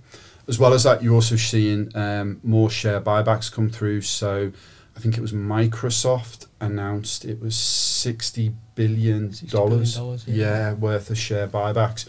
[0.48, 4.02] As well as that, you're also seeing um, more share buybacks come through.
[4.02, 4.52] So
[4.96, 10.70] I think it was Microsoft announced it was $60 billion, $60 billion, yeah.
[10.70, 12.08] yeah, worth of share buybacks,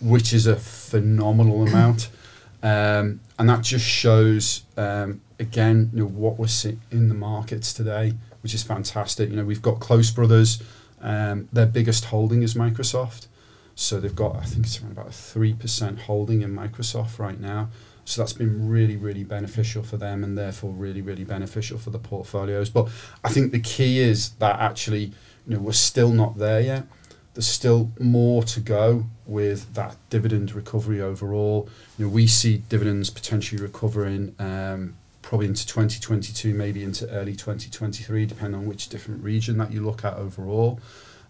[0.00, 2.08] which is a phenomenal amount.
[2.64, 7.72] Um, and that just shows, um, again, you know, what we're seeing in the markets
[7.72, 9.30] today, which is fantastic.
[9.30, 10.62] You know, we've got Close Brothers,
[11.00, 13.26] um, their biggest holding is Microsoft.
[13.74, 17.70] So they've got, I think it's around about a 3% holding in Microsoft right now.
[18.04, 21.98] So that's been really, really beneficial for them and therefore really, really beneficial for the
[21.98, 22.68] portfolios.
[22.68, 22.88] But
[23.24, 25.12] I think the key is that actually,
[25.46, 26.86] you know, we're still not there yet.
[27.34, 31.68] there's still more to go with that dividend recovery overall.
[31.98, 34.96] You know, we see dividends potentially recovering um,
[35.32, 40.04] probably into 2022, maybe into early 2023, depending on which different region that you look
[40.04, 40.78] at overall.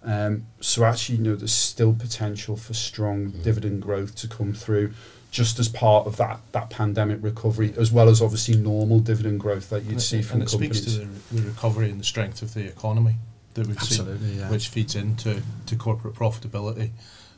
[0.03, 3.43] Um, so actually, you know, there's still potential for strong Mm.
[3.45, 4.93] dividend growth to come through,
[5.31, 9.71] just as part of that that pandemic recovery, as well as obviously normal dividend growth
[9.71, 10.83] that you'd And see it- from and it companies.
[10.83, 13.19] speaks to the, the recovery and the strength of the economy
[13.55, 14.19] that we've seen.
[14.37, 14.51] Yeah.
[14.51, 16.91] which feeds into to corporate profitability,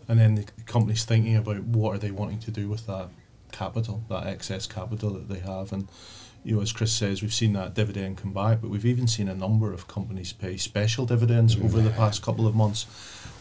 [0.09, 3.09] and then the companies thinking about what are they wanting to do with that
[3.53, 5.89] capital, that excess capital that they have, and
[6.45, 9.29] you know, as Chris says, we've seen that dividend come back, but we've even seen
[9.29, 11.65] a number of companies pay special dividends mm.
[11.65, 12.85] over the past couple of months,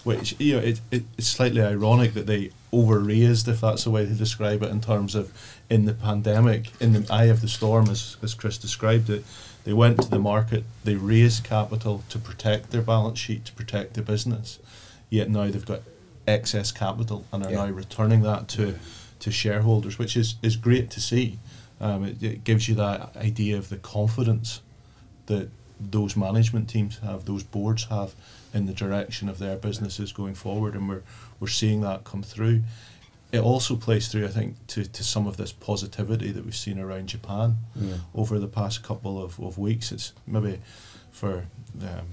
[0.04, 4.06] which you know, it, it, it's slightly ironic that they over-raised, if that's the way
[4.06, 5.32] to describe it, in terms of
[5.70, 9.24] in the pandemic, in the eye of the storm, as as Chris described it.
[9.66, 13.94] They went to the market, they raised capital to protect their balance sheet, to protect
[13.94, 14.60] the business.
[15.10, 15.82] Yet now they've got
[16.28, 17.66] excess capital and are Yeah.
[17.66, 18.76] now returning that to,
[19.20, 21.40] to shareholders, which is, is great to see.
[21.84, 24.62] Um, it, it gives you that idea of the confidence
[25.26, 28.14] that those management teams have, those boards have
[28.54, 31.04] in the direction of their businesses going forward, and we're,
[31.40, 32.62] we're seeing that come through.
[33.34, 36.80] It also plays through, I think, to, to some of this positivity that we've seen
[36.80, 37.96] around Japan Yeah.
[38.16, 39.92] over the past couple of, of weeks.
[39.92, 40.60] It's maybe
[41.12, 41.46] for
[41.82, 42.08] um,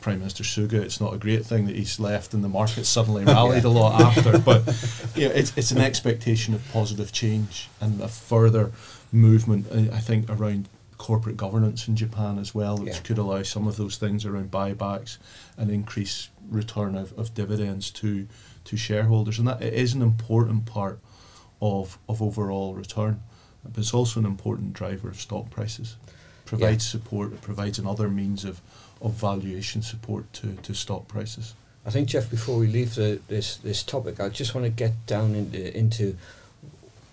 [0.00, 3.24] Prime Minister Suga, it's not a great thing that he's left and the market suddenly
[3.36, 4.38] rallied a lot after.
[4.38, 4.66] But
[5.14, 8.72] you know, it's, it's an expectation of positive change and a further
[9.12, 13.00] movement, uh, I think, around corporate governance in Japan as well, which Yeah.
[13.00, 15.18] could allow some of those things around buybacks
[15.56, 18.26] and increase return of, of dividends to
[18.64, 19.38] to shareholders.
[19.40, 21.00] And that it is an important part
[21.60, 23.20] of, of overall return.
[23.64, 25.96] But it's also an important driver of stock prices.
[26.44, 28.60] Provides support, it provides another means of,
[29.02, 31.54] of valuation support to, to stock prices.
[31.84, 34.92] I think Jeff, before we leave the, this this topic, I just want to get
[35.06, 36.16] down into into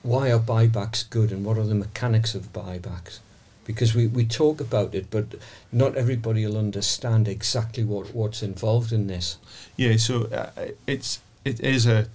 [0.04, 3.20] why are buybacks good and what are the mechanics of buybacks,
[3.66, 5.26] because we, we talk about it, but
[5.72, 9.38] not everybody will understand exactly what, what's involved in this.
[9.76, 10.52] Yeah, so uh,
[10.86, 12.08] it's it is a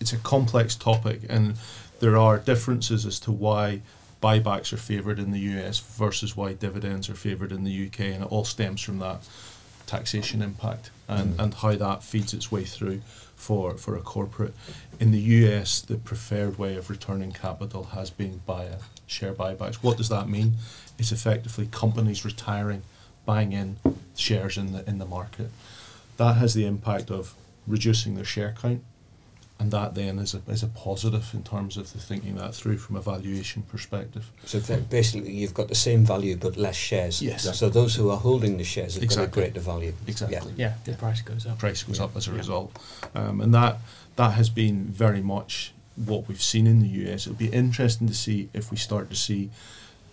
[0.00, 1.54] it's a complex topic, and
[2.00, 3.80] there are differences as to why
[4.22, 8.22] buybacks are favoured in the US versus why dividends are favoured in the UK, and
[8.24, 9.20] it all stems from that
[9.86, 11.42] taxation impact and, Mm.
[11.44, 13.00] and how that feeds its way through
[13.34, 14.54] for, for a corporate.
[15.00, 19.76] In the US, the preferred way of returning capital has been via share buybacks.
[19.76, 20.54] What does that mean?
[20.98, 22.82] It's effectively companies retiring,
[23.24, 23.76] buying in
[24.14, 25.50] shares in the in the market.
[26.18, 27.34] That has the impact of
[27.66, 28.82] reducing their share count,
[29.60, 32.78] and that then is a, is a positive in terms of the thinking that through
[32.78, 34.30] from a valuation perspective.
[34.46, 37.20] So basically, you've got the same value but less shares.
[37.20, 37.58] Yes.
[37.58, 39.26] So those who are holding the shares have Exactly.
[39.26, 39.92] got a greater value.
[40.06, 40.54] Exactly.
[40.56, 41.58] Yeah, the price goes up.
[41.58, 42.04] price goes Yeah.
[42.06, 42.38] up as a Yeah.
[42.38, 42.76] result,
[43.14, 43.78] um, and that
[44.16, 47.26] that has been very much what we've seen in the US.
[47.26, 49.50] It'll be interesting to see if we start to see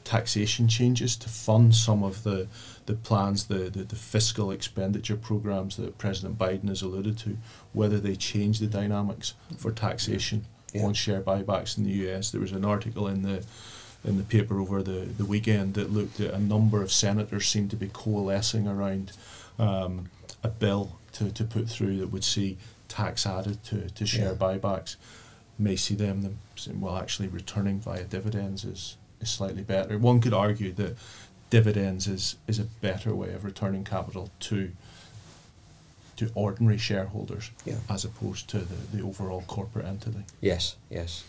[0.07, 2.47] taxation changes to fund some of the
[2.85, 7.35] the plans, the, the, the fiscal expenditure programs that President Biden has alluded to,
[7.73, 10.85] whether they change the dynamics for taxation Yeah.
[10.85, 12.31] on share buybacks in the US.
[12.31, 13.43] There was an article in the
[14.05, 17.67] in the paper over the, the weekend that looked at a number of senators seem
[17.67, 19.11] to be coalescing around
[19.59, 20.09] um,
[20.43, 24.37] a bill to, to put through that would see tax added to, to share Yeah.
[24.45, 24.95] buybacks.
[25.59, 29.97] May see them, them well, actually returning via dividends is, is slightly better.
[29.97, 30.97] One could argue that
[31.49, 34.71] dividends is, is a better way of returning capital to
[36.17, 37.75] to ordinary shareholders Yeah.
[37.91, 40.23] as opposed to the, the overall corporate entity.
[40.41, 41.23] Yes, yes.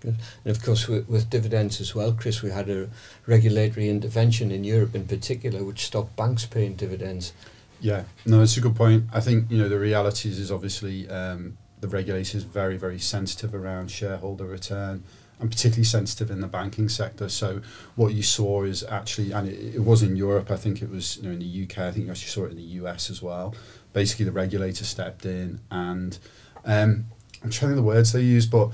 [0.00, 0.16] Good.
[0.44, 2.88] And of course, with, with dividends as well, Chris, we had a
[3.26, 7.32] regulatory intervention in Europe in particular which stopped banks paying dividends.
[7.80, 9.04] Yeah, no, it's a good point.
[9.12, 12.98] I think you know the reality is, is obviously um, the regulator is very very
[12.98, 15.04] sensitive around shareholder return,
[15.40, 17.28] and particularly sensitive in the banking sector.
[17.28, 17.60] So
[17.96, 20.50] what you saw is actually, and it, it was in Europe.
[20.50, 21.78] I think it was you know in the UK.
[21.78, 23.54] I think you actually saw it in the US as well.
[23.92, 26.18] Basically, the regulator stepped in, and
[26.64, 27.06] um,
[27.42, 28.70] I'm trying to the words they used, but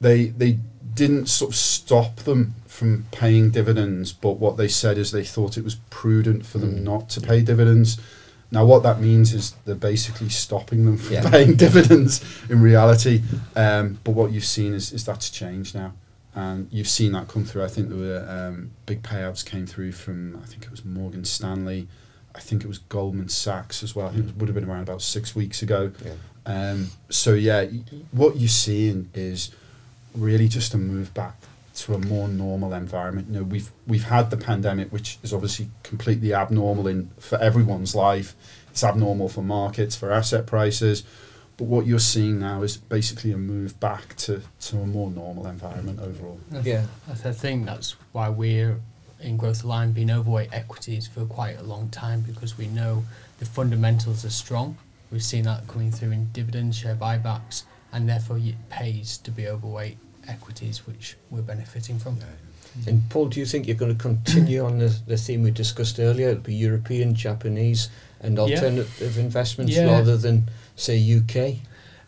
[0.00, 0.58] they they
[0.94, 5.56] didn't sort of stop them from paying dividends, but what they said is they thought
[5.56, 6.82] it was prudent for them Mm.
[6.82, 7.98] not to pay dividends.
[8.52, 11.28] Now, what that means is they're basically stopping them from Yeah.
[11.30, 13.22] paying dividends in reality.
[13.56, 15.94] Um, but what you've seen is, is that's changed now.
[16.34, 17.64] And you've seen that come through.
[17.64, 21.24] I think there were um, big payouts came through from, I think it was Morgan
[21.24, 21.88] Stanley.
[22.34, 24.06] I think it was Goldman Sachs as well.
[24.08, 25.92] I think it would have been around about six weeks ago.
[26.04, 26.12] Yeah.
[26.44, 27.66] Um, so, yeah,
[28.12, 29.50] what you're seeing is
[30.14, 31.36] really just a move back
[31.74, 33.28] to a more normal environment.
[33.28, 37.94] You know, we've we've had the pandemic, which is obviously completely abnormal in for everyone's
[37.94, 38.34] life.
[38.70, 41.04] It's abnormal for markets, for asset prices.
[41.56, 45.46] But what you're seeing now is basically a move back to, to a more normal
[45.46, 46.40] environment overall.
[46.62, 46.86] Yeah.
[47.08, 48.80] I think that's why we're
[49.20, 53.04] in Growth Aligned being overweight equities for quite a long time because we know
[53.38, 54.78] the fundamentals are strong.
[55.10, 59.46] We've seen that coming through in dividends, share buybacks, and therefore it pays to be
[59.46, 62.18] overweight equities, which we're benefiting from.
[62.86, 65.98] And Paul, do you think you're going to continue on the, the theme we discussed
[66.00, 66.30] earlier?
[66.30, 68.42] It'll be European, Japanese, and Yeah.
[68.44, 69.84] alternative investments Yeah.
[69.92, 71.58] rather than, say, UK?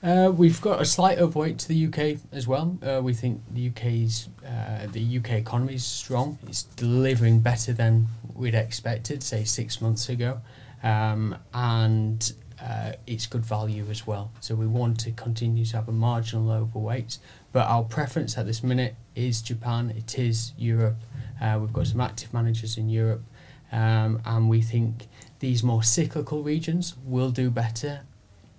[0.03, 2.79] Uh, we've got a slight overweight to the UK as well.
[2.83, 6.39] Uh, we think the UK's uh, the UK economy is strong.
[6.47, 10.41] It's delivering better than we'd expected, say six months ago,
[10.83, 14.31] um, and uh, it's good value as well.
[14.41, 17.17] So we want to continue to have a marginal overweight,
[17.55, 19.95] but our preference at this minute is Japan.
[19.97, 20.97] It is Europe.
[21.41, 23.23] Uh, we've got some active managers in Europe,
[23.71, 25.07] um, and we think
[25.39, 28.01] these more cyclical regions will do better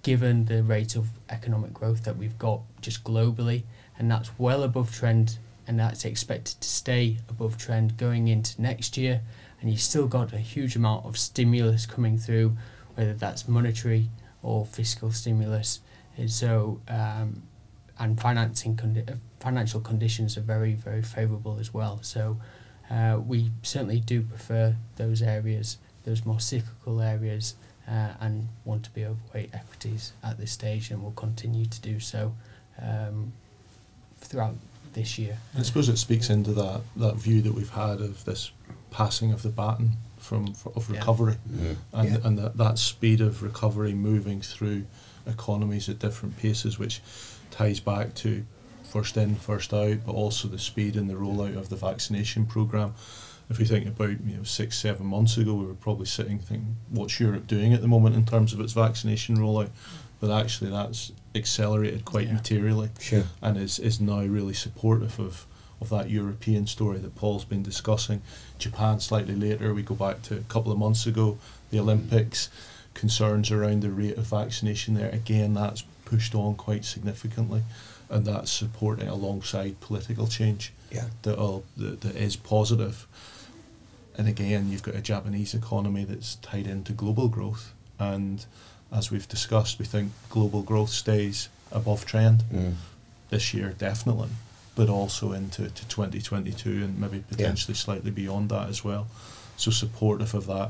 [0.02, 3.64] given the rate of economic growth that we've got just globally,
[4.00, 8.96] and that's well above trend, and that's expected to stay above trend going into next
[8.96, 9.20] year.
[9.60, 12.56] And you've still got a huge amount of stimulus coming through,
[12.94, 14.10] whether that's monetary
[14.42, 15.82] or fiscal stimulus.
[16.18, 17.42] And so, um,
[18.00, 22.00] and financing condi- uh, financial conditions are very, very favourable as well.
[22.02, 22.38] So,
[22.90, 27.56] uh, we certainly do prefer those areas, those more cyclical areas,
[27.88, 32.00] uh, and want to be overweight equities at this stage, and will continue to do
[32.00, 32.34] so
[32.82, 33.32] um,
[34.20, 34.56] throughout
[34.94, 35.38] this year.
[35.58, 38.52] I suppose it speaks into that, that view that we've had of this
[38.92, 40.98] passing of the baton from f- of Yeah.
[41.00, 41.36] recovery
[41.94, 42.18] and, Yeah.
[42.24, 44.86] and that, that speed of recovery moving through
[45.28, 47.02] economies at different paces, which
[47.56, 48.46] ties back to
[48.84, 52.94] first in, first out, but also the speed and the rollout of the vaccination program.
[53.50, 56.76] If we think about you know six, seven months ago, we were probably sitting thinking,
[56.90, 59.70] what's Europe doing at the moment in terms of its vaccination rollout?
[60.20, 62.34] But actually, that's accelerated quite Yeah.
[62.36, 63.24] materially Sure.
[63.42, 65.46] and is, is now really supportive of,
[65.82, 68.22] of that European story that Paul's been discussing.
[68.58, 71.38] Japan slightly later, we go back to a couple of months ago,
[71.70, 72.50] the Olympics,
[72.94, 75.10] concerns around the rate of vaccination there.
[75.10, 77.64] Again, that's pushed on quite significantly,
[78.10, 81.06] and that's supporting alongside political change Yeah.
[81.24, 83.08] that, will, that, that is positive.
[84.18, 88.46] And again, you've got a Japanese economy that's tied into global growth, and
[88.92, 92.76] as we've discussed, we think global growth stays above trend Mm.
[93.30, 94.30] this year definitely,
[94.76, 99.08] but also into to 2022 and maybe potentially slightly beyond that as well.
[99.58, 100.70] So supportive of that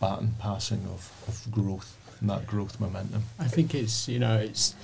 [0.00, 3.24] baton passing of, of growth and that growth momentum.
[3.38, 4.74] I think it's you know it's,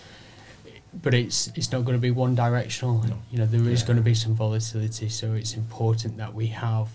[1.03, 3.03] but it's it's not going to be one directional.
[3.05, 3.17] No.
[3.31, 3.87] You know there is Yeah.
[3.87, 6.89] going to be some volatility, so it's important that we have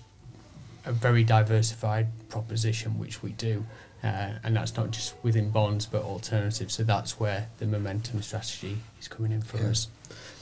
[0.86, 3.66] a very diversified proposition, which we do,
[4.04, 6.74] uh, and that's not just within bonds but alternatives.
[6.76, 9.70] So that's where the momentum strategy is coming in for Yeah.
[9.70, 9.88] us.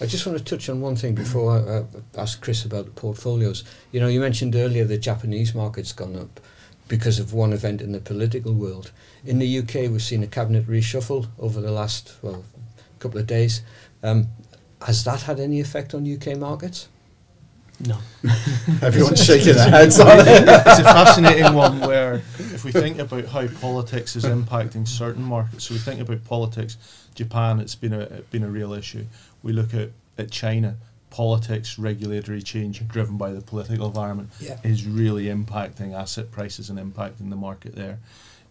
[0.02, 1.84] I just want to touch on one thing before I uh,
[2.18, 3.64] ask Chris about the portfolios.
[3.92, 6.40] You know, you mentioned earlier the Japanese market's gone up
[6.92, 8.92] because of one event in the political world.
[9.24, 12.44] In the UK, we've seen a cabinet reshuffle over the last well
[13.00, 13.62] couple of days.
[14.04, 14.28] Um,
[14.86, 16.90] has that had any effect on UK markets?
[17.88, 17.98] No.
[18.82, 20.28] Everyone's shaking their heads on it.
[20.28, 25.64] it's a fascinating one where if we think about how politics is impacting certain markets,
[25.64, 26.76] so we think about politics,
[27.16, 29.06] Japan, it's been a been a real issue.
[29.44, 30.76] We look at, at China,
[31.12, 34.58] politics, regulatory change driven by the political environment Yeah.
[34.64, 38.00] is really impacting asset prices and impacting the market there.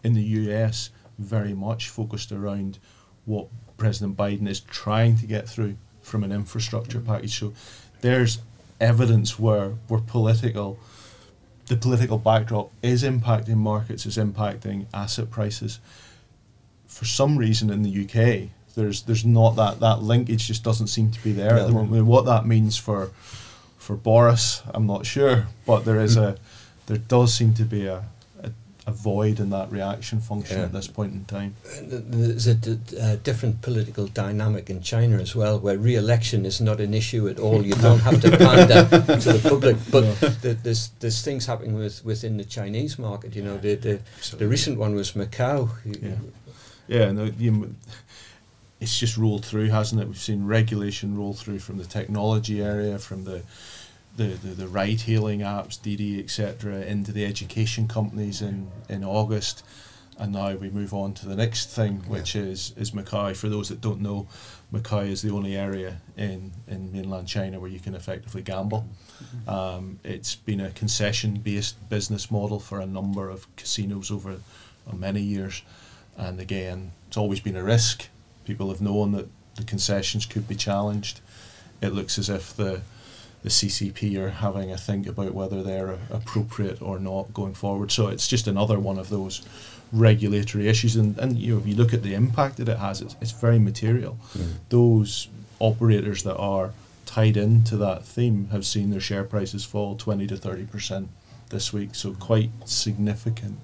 [0.03, 2.77] In the US, very much focused around
[3.25, 3.47] what
[3.77, 7.37] President Biden is trying to get through from an infrastructure package.
[7.37, 7.53] So
[8.01, 8.39] there's
[8.79, 10.79] evidence where where political
[11.67, 15.79] the political backdrop is impacting markets, is impacting asset prices.
[16.85, 21.11] For some reason in the UK, there's there's not that that linkage just doesn't seem
[21.11, 22.05] to be there at the moment.
[22.05, 23.11] What that means for
[23.77, 26.37] for Boris, I'm not sure, but there is a
[26.87, 28.03] there does seem to be a
[28.43, 28.51] a,
[28.87, 30.65] a void in that reaction function Yeah.
[30.65, 31.55] at this point in time.
[31.83, 36.79] There's a d- uh, different political dynamic in China as well, where re-election is not
[36.79, 37.61] an issue at all.
[37.63, 38.85] You don't have to pander
[39.19, 39.77] to the public.
[39.91, 40.03] But
[40.41, 43.35] th- there's there's things happening with within the Chinese market.
[43.35, 43.99] You know, the the,
[44.37, 45.69] the recent one was Macau.
[45.85, 46.15] Yeah.
[46.87, 47.73] Yeah, the, you,
[48.81, 50.07] it's just rolled through, hasn't it?
[50.07, 53.43] We've seen regulation roll through from the technology area, from the
[54.17, 59.63] the, the, the ride hailing apps, Didi, etc., into the education companies in, in August.
[60.19, 63.35] and now we move on to the next thing, which is is Macau.
[63.35, 64.27] For those that don't know,
[64.71, 68.85] Macau is the only area in, in mainland China where you can effectively gamble.
[69.47, 74.33] Um, it's been a concession based business model for a number of casinos over
[74.87, 75.63] uh, many years,
[76.17, 78.07] and again, it's always been a risk.
[78.45, 81.19] People have known that the concessions could be challenged.
[81.81, 82.81] It looks as if the
[83.43, 87.91] the CCP are having a think about whether they're appropriate or not going forward.
[87.91, 89.41] So it's just another one of those
[89.91, 93.01] regulatory issues, and, and you know if you look at the impact that it has,
[93.01, 94.17] it's, it's very material.
[94.37, 94.53] Mm.
[94.69, 95.27] Those
[95.59, 96.71] operators that are
[97.05, 101.09] tied into that theme have seen their share prices fall twenty to thirty percent
[101.49, 103.59] this week, so quite significant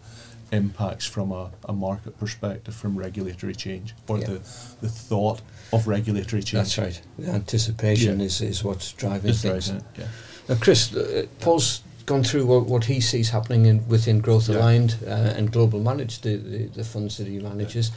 [0.52, 4.28] impacts from a, a market perspective from regulatory change or Yeah.
[4.28, 4.40] the
[4.82, 5.42] the thought
[5.74, 6.76] of regulatory change.
[6.76, 7.02] That's right.
[7.20, 8.26] The anticipation Yeah.
[8.26, 9.68] is, is what's driving Is things.
[9.68, 10.08] driving it, yeah.
[10.50, 14.48] Now, Chris, uh, Paul's gone through what, what he sees happening in, within Growth.
[14.48, 17.92] Aligned uh, and Global Managed, the, the, the funds that he manages.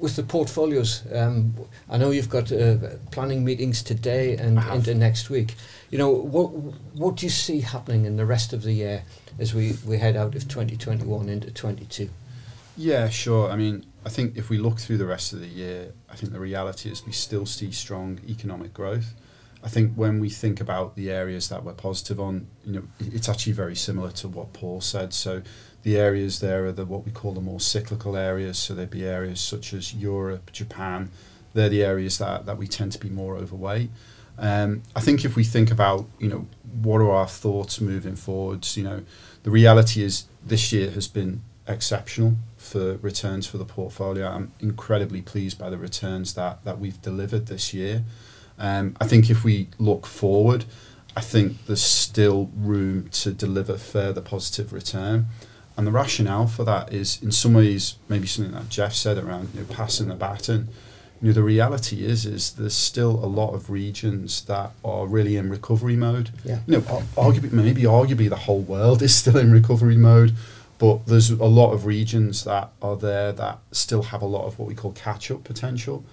[0.00, 1.54] With the portfolios, um,
[1.88, 2.76] I know you've got uh,
[3.10, 5.54] planning meetings today and into next week.
[5.90, 6.46] You know, what
[6.94, 9.02] what do you see happening in the rest of the year
[9.38, 12.08] as we, we head out of 2021 into 22?
[12.76, 13.50] Yeah, sure.
[13.50, 16.32] I mean, I think if we look through the rest of the year, I think
[16.32, 19.14] the reality is we still see strong economic growth.
[19.62, 23.28] I think when we think about the areas that we're positive on, you know, it's
[23.28, 25.12] actually very similar to what Paul said.
[25.12, 25.42] So
[25.82, 28.58] the areas there are the what we call the more cyclical areas.
[28.58, 31.10] So there'd be areas such as Europe, Japan.
[31.54, 33.90] They're the areas that, that we tend to be more overweight.
[34.38, 36.46] Um, I think if we think about, you know,
[36.82, 39.02] what are our thoughts moving forwards, you know,
[39.42, 44.28] the reality is this year has been exceptional for returns for the portfolio.
[44.28, 48.04] I'm incredibly pleased by the returns that, that we've delivered this year.
[48.58, 50.64] Um, I think if we look forward,
[51.16, 55.26] I think there's still room to deliver further positive return.
[55.80, 59.48] And the rationale for that is, in some ways, maybe something that Jeff said around
[59.54, 60.68] you know, passing the baton.
[61.22, 65.38] You know, the reality is, is there's still a lot of regions that are really
[65.38, 66.58] in recovery mode Yeah.
[66.66, 66.80] you know,
[67.16, 70.34] arguably, maybe arguably the whole world is still in recovery mode,
[70.76, 74.58] but there's a lot of regions that are there that still have a lot of
[74.58, 76.04] what we call catch-up potential.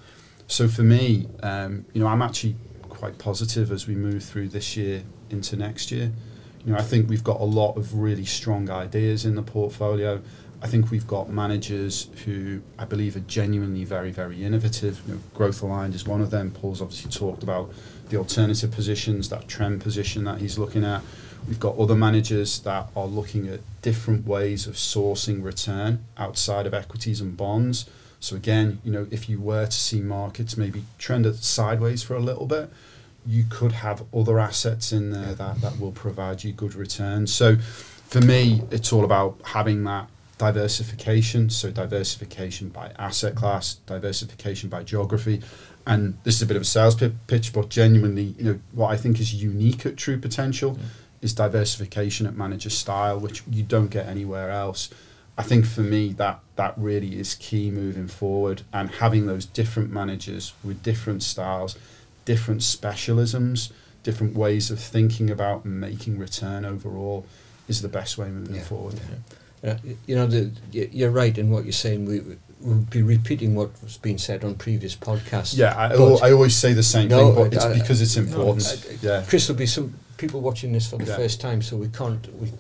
[0.48, 2.56] So for me, um, you know, I'm actually
[2.88, 6.14] quite positive as we move through this year into next year.
[6.74, 10.22] Know, I think we've got a lot of really strong ideas in the portfolio.
[10.62, 15.02] I think we've got managers who I believe are genuinely very, very innovative.
[15.08, 16.52] You know, growth aligned is one of them.
[16.52, 17.72] Paul's obviously talked about
[18.10, 21.02] the alternative positions, that trend position that he's looking at.
[21.48, 26.74] We've got other managers that are looking at different ways of sourcing return outside of
[26.74, 27.90] equities and bonds.
[28.20, 32.20] So again, you know, if you were to see markets maybe trend sideways for a
[32.20, 32.70] little bit,
[33.26, 37.34] you could have other assets in there that, that will provide you good returns.
[37.34, 41.50] So for me, it's all about having that diversification.
[41.50, 45.42] So diversification by asset class, diversification by geography.
[45.86, 48.92] And this is a bit of a sales pi- pitch, but genuinely, you know, what
[48.92, 50.78] I think is unique at True Potential
[51.22, 54.90] is diversification at manager style, which you don't get anywhere else.
[55.38, 59.92] I think for me that that really is key moving forward, and having those different
[59.92, 61.78] managers with different styles,
[62.28, 63.72] different specialisms,
[64.04, 67.26] different ways of thinking about making return overall
[67.70, 68.64] is the best way moving Yeah.
[68.64, 69.00] forward.
[69.64, 69.76] Uh,
[70.06, 72.06] you know, the, you're right in what you're saying.
[72.06, 72.20] We,
[72.60, 75.58] we'll be repeating what was being said on previous podcasts.
[75.58, 75.94] Yeah, I,
[76.28, 78.86] I always say the same No, thing, but it's I- because it's no, important.
[78.92, 81.16] I- yeah, Chris, there'll be some people watching this for the Yeah.
[81.16, 82.24] first time, so we can't.
[82.42, 82.52] We,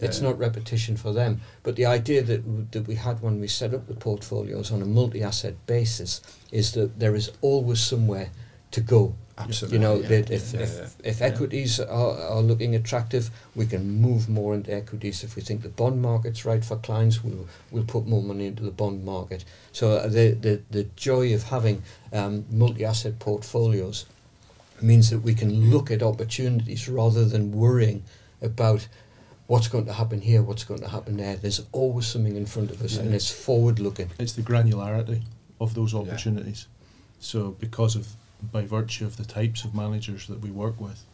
[0.00, 0.28] it's Yeah.
[0.28, 1.40] not repetition for them.
[1.62, 4.82] But the idea that w- that we had when we set up the portfolios on
[4.82, 6.20] a multi-asset basis
[6.52, 8.28] is that there is always somewhere
[8.74, 9.14] to go.
[9.36, 9.76] absolutely.
[9.78, 10.08] You know, yeah.
[10.12, 11.10] that if, Yeah, if, yeah.
[11.10, 11.26] if Yeah.
[11.26, 13.24] equities are, are looking attractive,
[13.56, 15.24] we can move more into equities.
[15.24, 18.62] If we think the bond market's right for clients, we'll, we'll put more money into
[18.62, 19.44] the bond market.
[19.72, 24.06] So uh, the, the, the joy of having um, multi-asset portfolios
[24.80, 28.02] means that we can look at opportunities rather than worrying
[28.42, 28.86] about
[29.46, 31.36] what's going to happen here, what's going to happen there.
[31.36, 34.10] There's always something in front of us and it's forward-looking.
[34.18, 35.20] It's the granularity
[35.60, 36.00] of those Yeah.
[36.02, 36.66] opportunities.
[37.20, 38.06] So because of
[38.52, 41.04] by virtue of the types of managers that we work with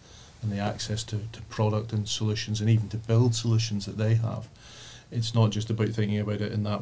[0.43, 4.14] and the access to, to product and solutions and even to build solutions that they
[4.14, 4.49] have,
[5.11, 6.81] it's not just about thinking about it in that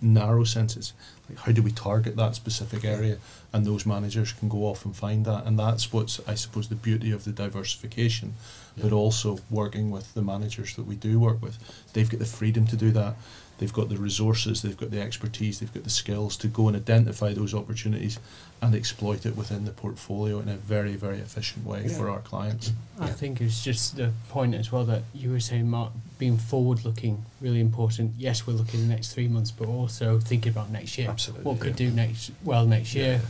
[0.00, 0.76] narrow sense.
[0.76, 0.92] It's
[1.28, 3.18] like how do we target that specific area?
[3.52, 5.44] And those managers can go off and find that.
[5.44, 8.34] And that's what's I suppose the beauty of the diversification
[8.80, 11.58] but also working with the managers that we do work with.
[11.92, 13.16] They've got the freedom to do that
[13.58, 16.76] they've got the resources, they've got the expertise, they've got the skills to go and
[16.76, 18.18] identify those opportunities
[18.60, 21.96] and exploit it within the portfolio in a very, very efficient way Yeah.
[21.96, 22.72] for our clients.
[22.98, 23.12] I Yeah.
[23.12, 27.24] think it's just the point as well that you were saying, Mark, being forward looking,
[27.40, 28.14] really important.
[28.18, 31.08] Yes, we're looking the next three months, but also thinking about next year.
[31.08, 31.88] Absolutely, What could yeah.
[31.88, 33.20] do next well next year.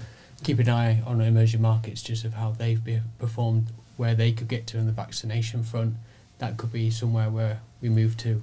[0.45, 3.67] Keep an eye on emerging markets just of how they've be, performed,
[3.97, 5.97] where they could get to on the vaccination front.
[6.39, 8.41] That could be somewhere where we move to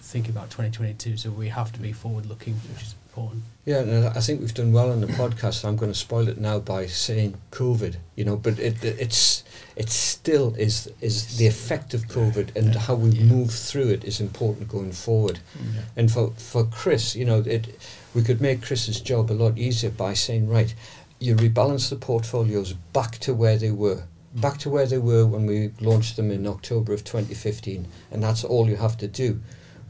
[0.00, 1.16] thinking about 2022.
[1.16, 3.42] So we have to be forward looking, which is important.
[3.64, 5.64] Yeah, and I think we've done well on the podcast.
[5.64, 7.96] I'm going to spoil it now by saying COVID.
[8.16, 9.44] You know, but it, it's
[9.76, 13.24] it still is is the effect of COVID and how we Yeah.
[13.24, 15.38] move through it is important going forward.
[15.56, 15.80] Yeah.
[15.96, 17.68] And for for Chris, you know, it
[18.14, 20.74] we could make Chris's job a lot easier by saying, right,
[21.20, 24.02] you rebalance the portfolios back to where they were.
[24.36, 24.40] Mm.
[24.40, 28.42] Back to where they were when we launched them in October of 2015, and that's
[28.44, 29.40] all you have to do.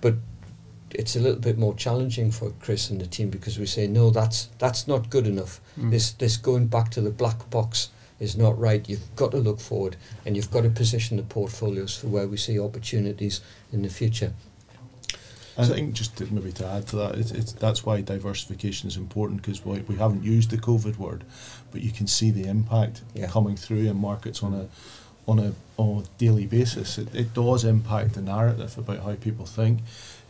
[0.00, 0.14] But
[0.90, 4.10] it's a little bit more challenging for Chris and the team because we say no,
[4.10, 5.60] that's that's not good enough.
[5.78, 5.90] Mm.
[5.90, 8.86] This this going back to the black box is not right.
[8.88, 9.96] You've got to look forward
[10.26, 13.40] and you've got to position the portfolios for where we see opportunities
[13.72, 14.32] in the future.
[15.58, 18.96] I think just to, maybe to add to that, it's, it's that's why diversification is
[18.96, 21.24] important because we, we haven't used the COVID word,
[21.70, 23.26] but you can see the impact Yeah.
[23.26, 24.68] coming through in markets on a
[25.26, 26.98] on a on a daily basis.
[26.98, 29.80] It, it does impact the narrative about how people think.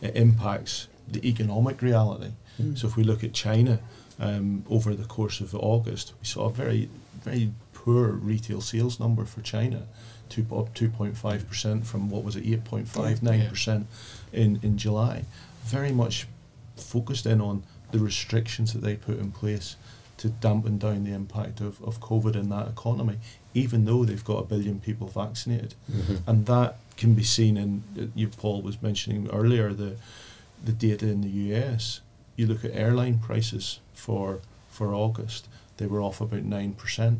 [0.01, 2.31] It impacts the economic reality.
[2.75, 3.79] So if we look at China
[4.19, 6.89] um, over the course of August, we saw a very
[7.21, 9.87] very poor retail sales number for China,
[10.29, 13.87] two, up 2.5 percent from what was it 8.59 percent
[14.31, 15.25] in in July.
[15.63, 16.27] Very much
[16.75, 19.75] focused in on the restrictions that they put in place
[20.17, 23.17] to dampen down the impact of, of COVID in that economy,
[23.53, 25.75] even though they've got a billion people vaccinated.
[25.91, 26.29] Mm-hmm.
[26.29, 29.95] And that can be seen in uh, you Paul was mentioning earlier the
[30.63, 32.01] the data in the US
[32.35, 34.39] you look at airline prices for
[34.69, 35.47] for August
[35.77, 37.17] they were off about 9% mm.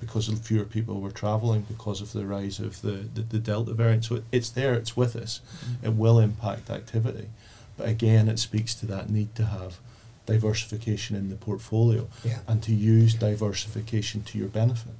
[0.00, 3.72] because of fewer people were traveling because of the rise of the, the, the delta
[3.74, 4.04] variant.
[4.04, 5.40] So it, it's there it's with us.
[5.40, 5.86] Mm-hmm.
[5.86, 7.28] It will impact activity.
[7.76, 9.78] But again it speaks to that need to have
[10.26, 12.40] diversification in the portfolio Yeah.
[12.48, 14.94] and to use diversification to your benefit.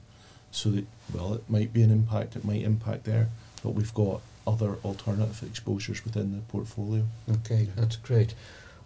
[0.52, 0.84] So that,
[1.14, 3.28] well, it might be an impact, it might impact there,
[3.62, 7.04] but we've got other alternative exposures within the portfolio.
[7.30, 8.34] Okay, that's great.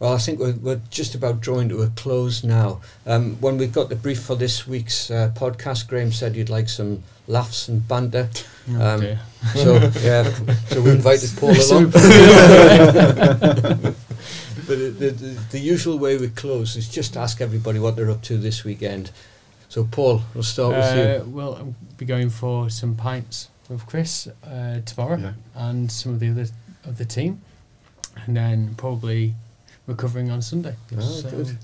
[0.01, 2.81] Well, I think we're, we're just about drawing to a close now.
[3.07, 6.69] Um, when we got the brief for this week's uh, podcast, Graham said you'd like
[6.69, 8.29] some laughs and banter.
[8.69, 9.19] Um, Okay.
[9.55, 10.31] So yeah,
[10.69, 11.91] so we invited Paul along.
[11.91, 11.99] but
[14.67, 18.23] the, the, the, the usual way we close is just ask everybody what they're up
[18.23, 19.11] to this weekend.
[19.75, 21.31] So Paul, we'll start with Uh, you.
[21.33, 25.33] well, I'll be going for some pints with Chris uh, tomorrow Yeah.
[25.57, 26.47] and some of the other
[26.85, 27.41] of the team,
[28.25, 29.35] and then probably
[29.89, 30.77] recovering on Sunday.
[30.97, 31.59] Oh, good.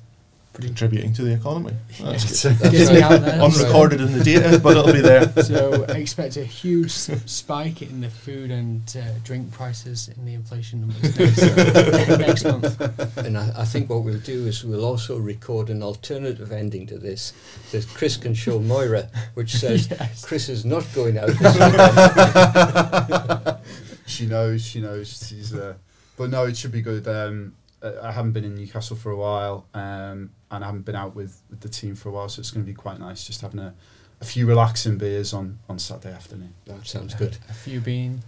[0.52, 1.72] Contributing to the economy.
[2.00, 3.02] That's Getting right.
[3.02, 3.40] out there.
[3.40, 5.30] unrecorded in the data, but it'll be there.
[5.44, 10.34] So I expect a huge spike in the food and uh, drink prices in the
[10.34, 13.16] inflation numbers next, next month.
[13.18, 16.98] And I, I think what we'll do is we'll also record an alternative ending to
[16.98, 17.32] this
[17.70, 20.24] that Chris can show Moira, which says Yes.
[20.24, 21.30] Chris is not going out
[24.06, 25.26] she knows, she knows.
[25.28, 25.74] She's uh,
[26.16, 27.06] but no, it should be good.
[27.08, 31.14] Um, I haven't been in Newcastle for a while, um, and I haven't been out
[31.14, 33.40] with, with the team for a while, so it's going to be quite nice just
[33.40, 33.74] having a,
[34.20, 36.52] a few relaxing beers on, on Saturday afternoon.
[36.66, 37.36] That sounds good.
[37.48, 38.20] A few being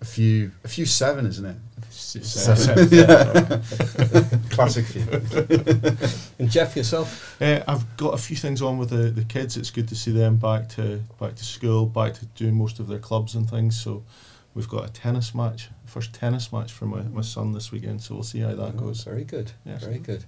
[0.00, 1.56] A few, a few seven, isn't it?
[4.50, 5.02] Classic few.
[6.38, 7.40] And Jeff, yourself?
[7.42, 9.56] Uh, I've got a few things on with the, the kids.
[9.56, 12.86] It's good to see them back to back to school, back to doing most of
[12.88, 13.80] their clubs and things.
[13.80, 14.04] So
[14.54, 18.02] we've got a tennis match, first tennis match for my, my son this weekend.
[18.02, 19.04] So we'll see how that Oh, goes.
[19.04, 19.52] very good.
[19.64, 19.84] Yes.
[19.84, 20.24] Very good.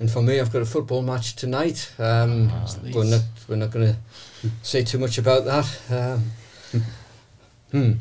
[0.00, 1.92] And for me, I've got a football match tonight.
[1.98, 5.66] Um, Ah, we're not we're not going to say too much about that.
[5.90, 6.32] Um,
[7.70, 7.92] hmm.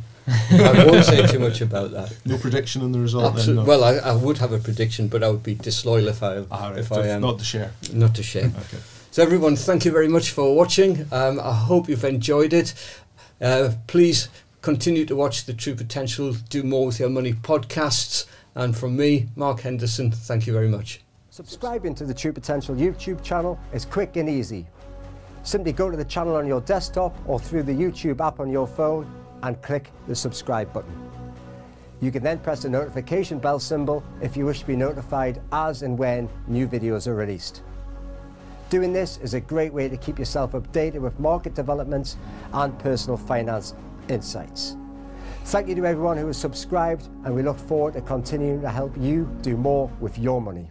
[0.52, 2.16] I won't say too much about that.
[2.26, 3.26] No prediction on the result.
[3.34, 3.70] Absolute- Then, no.
[3.70, 6.70] Well, I, I would have a prediction, but I would be disloyal if I Ah,
[6.70, 7.72] right, if so I am not to share.
[7.92, 8.46] not to share.
[8.46, 8.78] Okay.
[9.12, 11.06] So everyone, thank you very much for watching.
[11.12, 12.74] Um, I hope you've enjoyed it.
[13.42, 14.30] Uh, please
[14.62, 18.26] continue to watch the True Potential Do More with Your Money podcasts.
[18.56, 21.02] And from me, Mark Henderson, thank you very much.
[21.40, 24.68] Subscribing to the True Potential YouTube channel is quick and easy.
[25.44, 28.68] Simply go to the channel on your desktop or through the YouTube app on your
[28.68, 29.10] phone
[29.44, 30.92] and click the subscribe button.
[32.02, 35.82] You can then press the notification bell symbol if you wish to be notified as
[35.82, 37.62] and when new videos are released.
[38.70, 42.18] Doing this is a great way to keep yourself updated with market developments
[42.52, 43.76] and personal finance
[44.10, 44.76] insights.
[45.46, 48.94] Thank you to everyone who has subscribed, and we look forward to continuing to help
[48.98, 50.70] you do more with your money.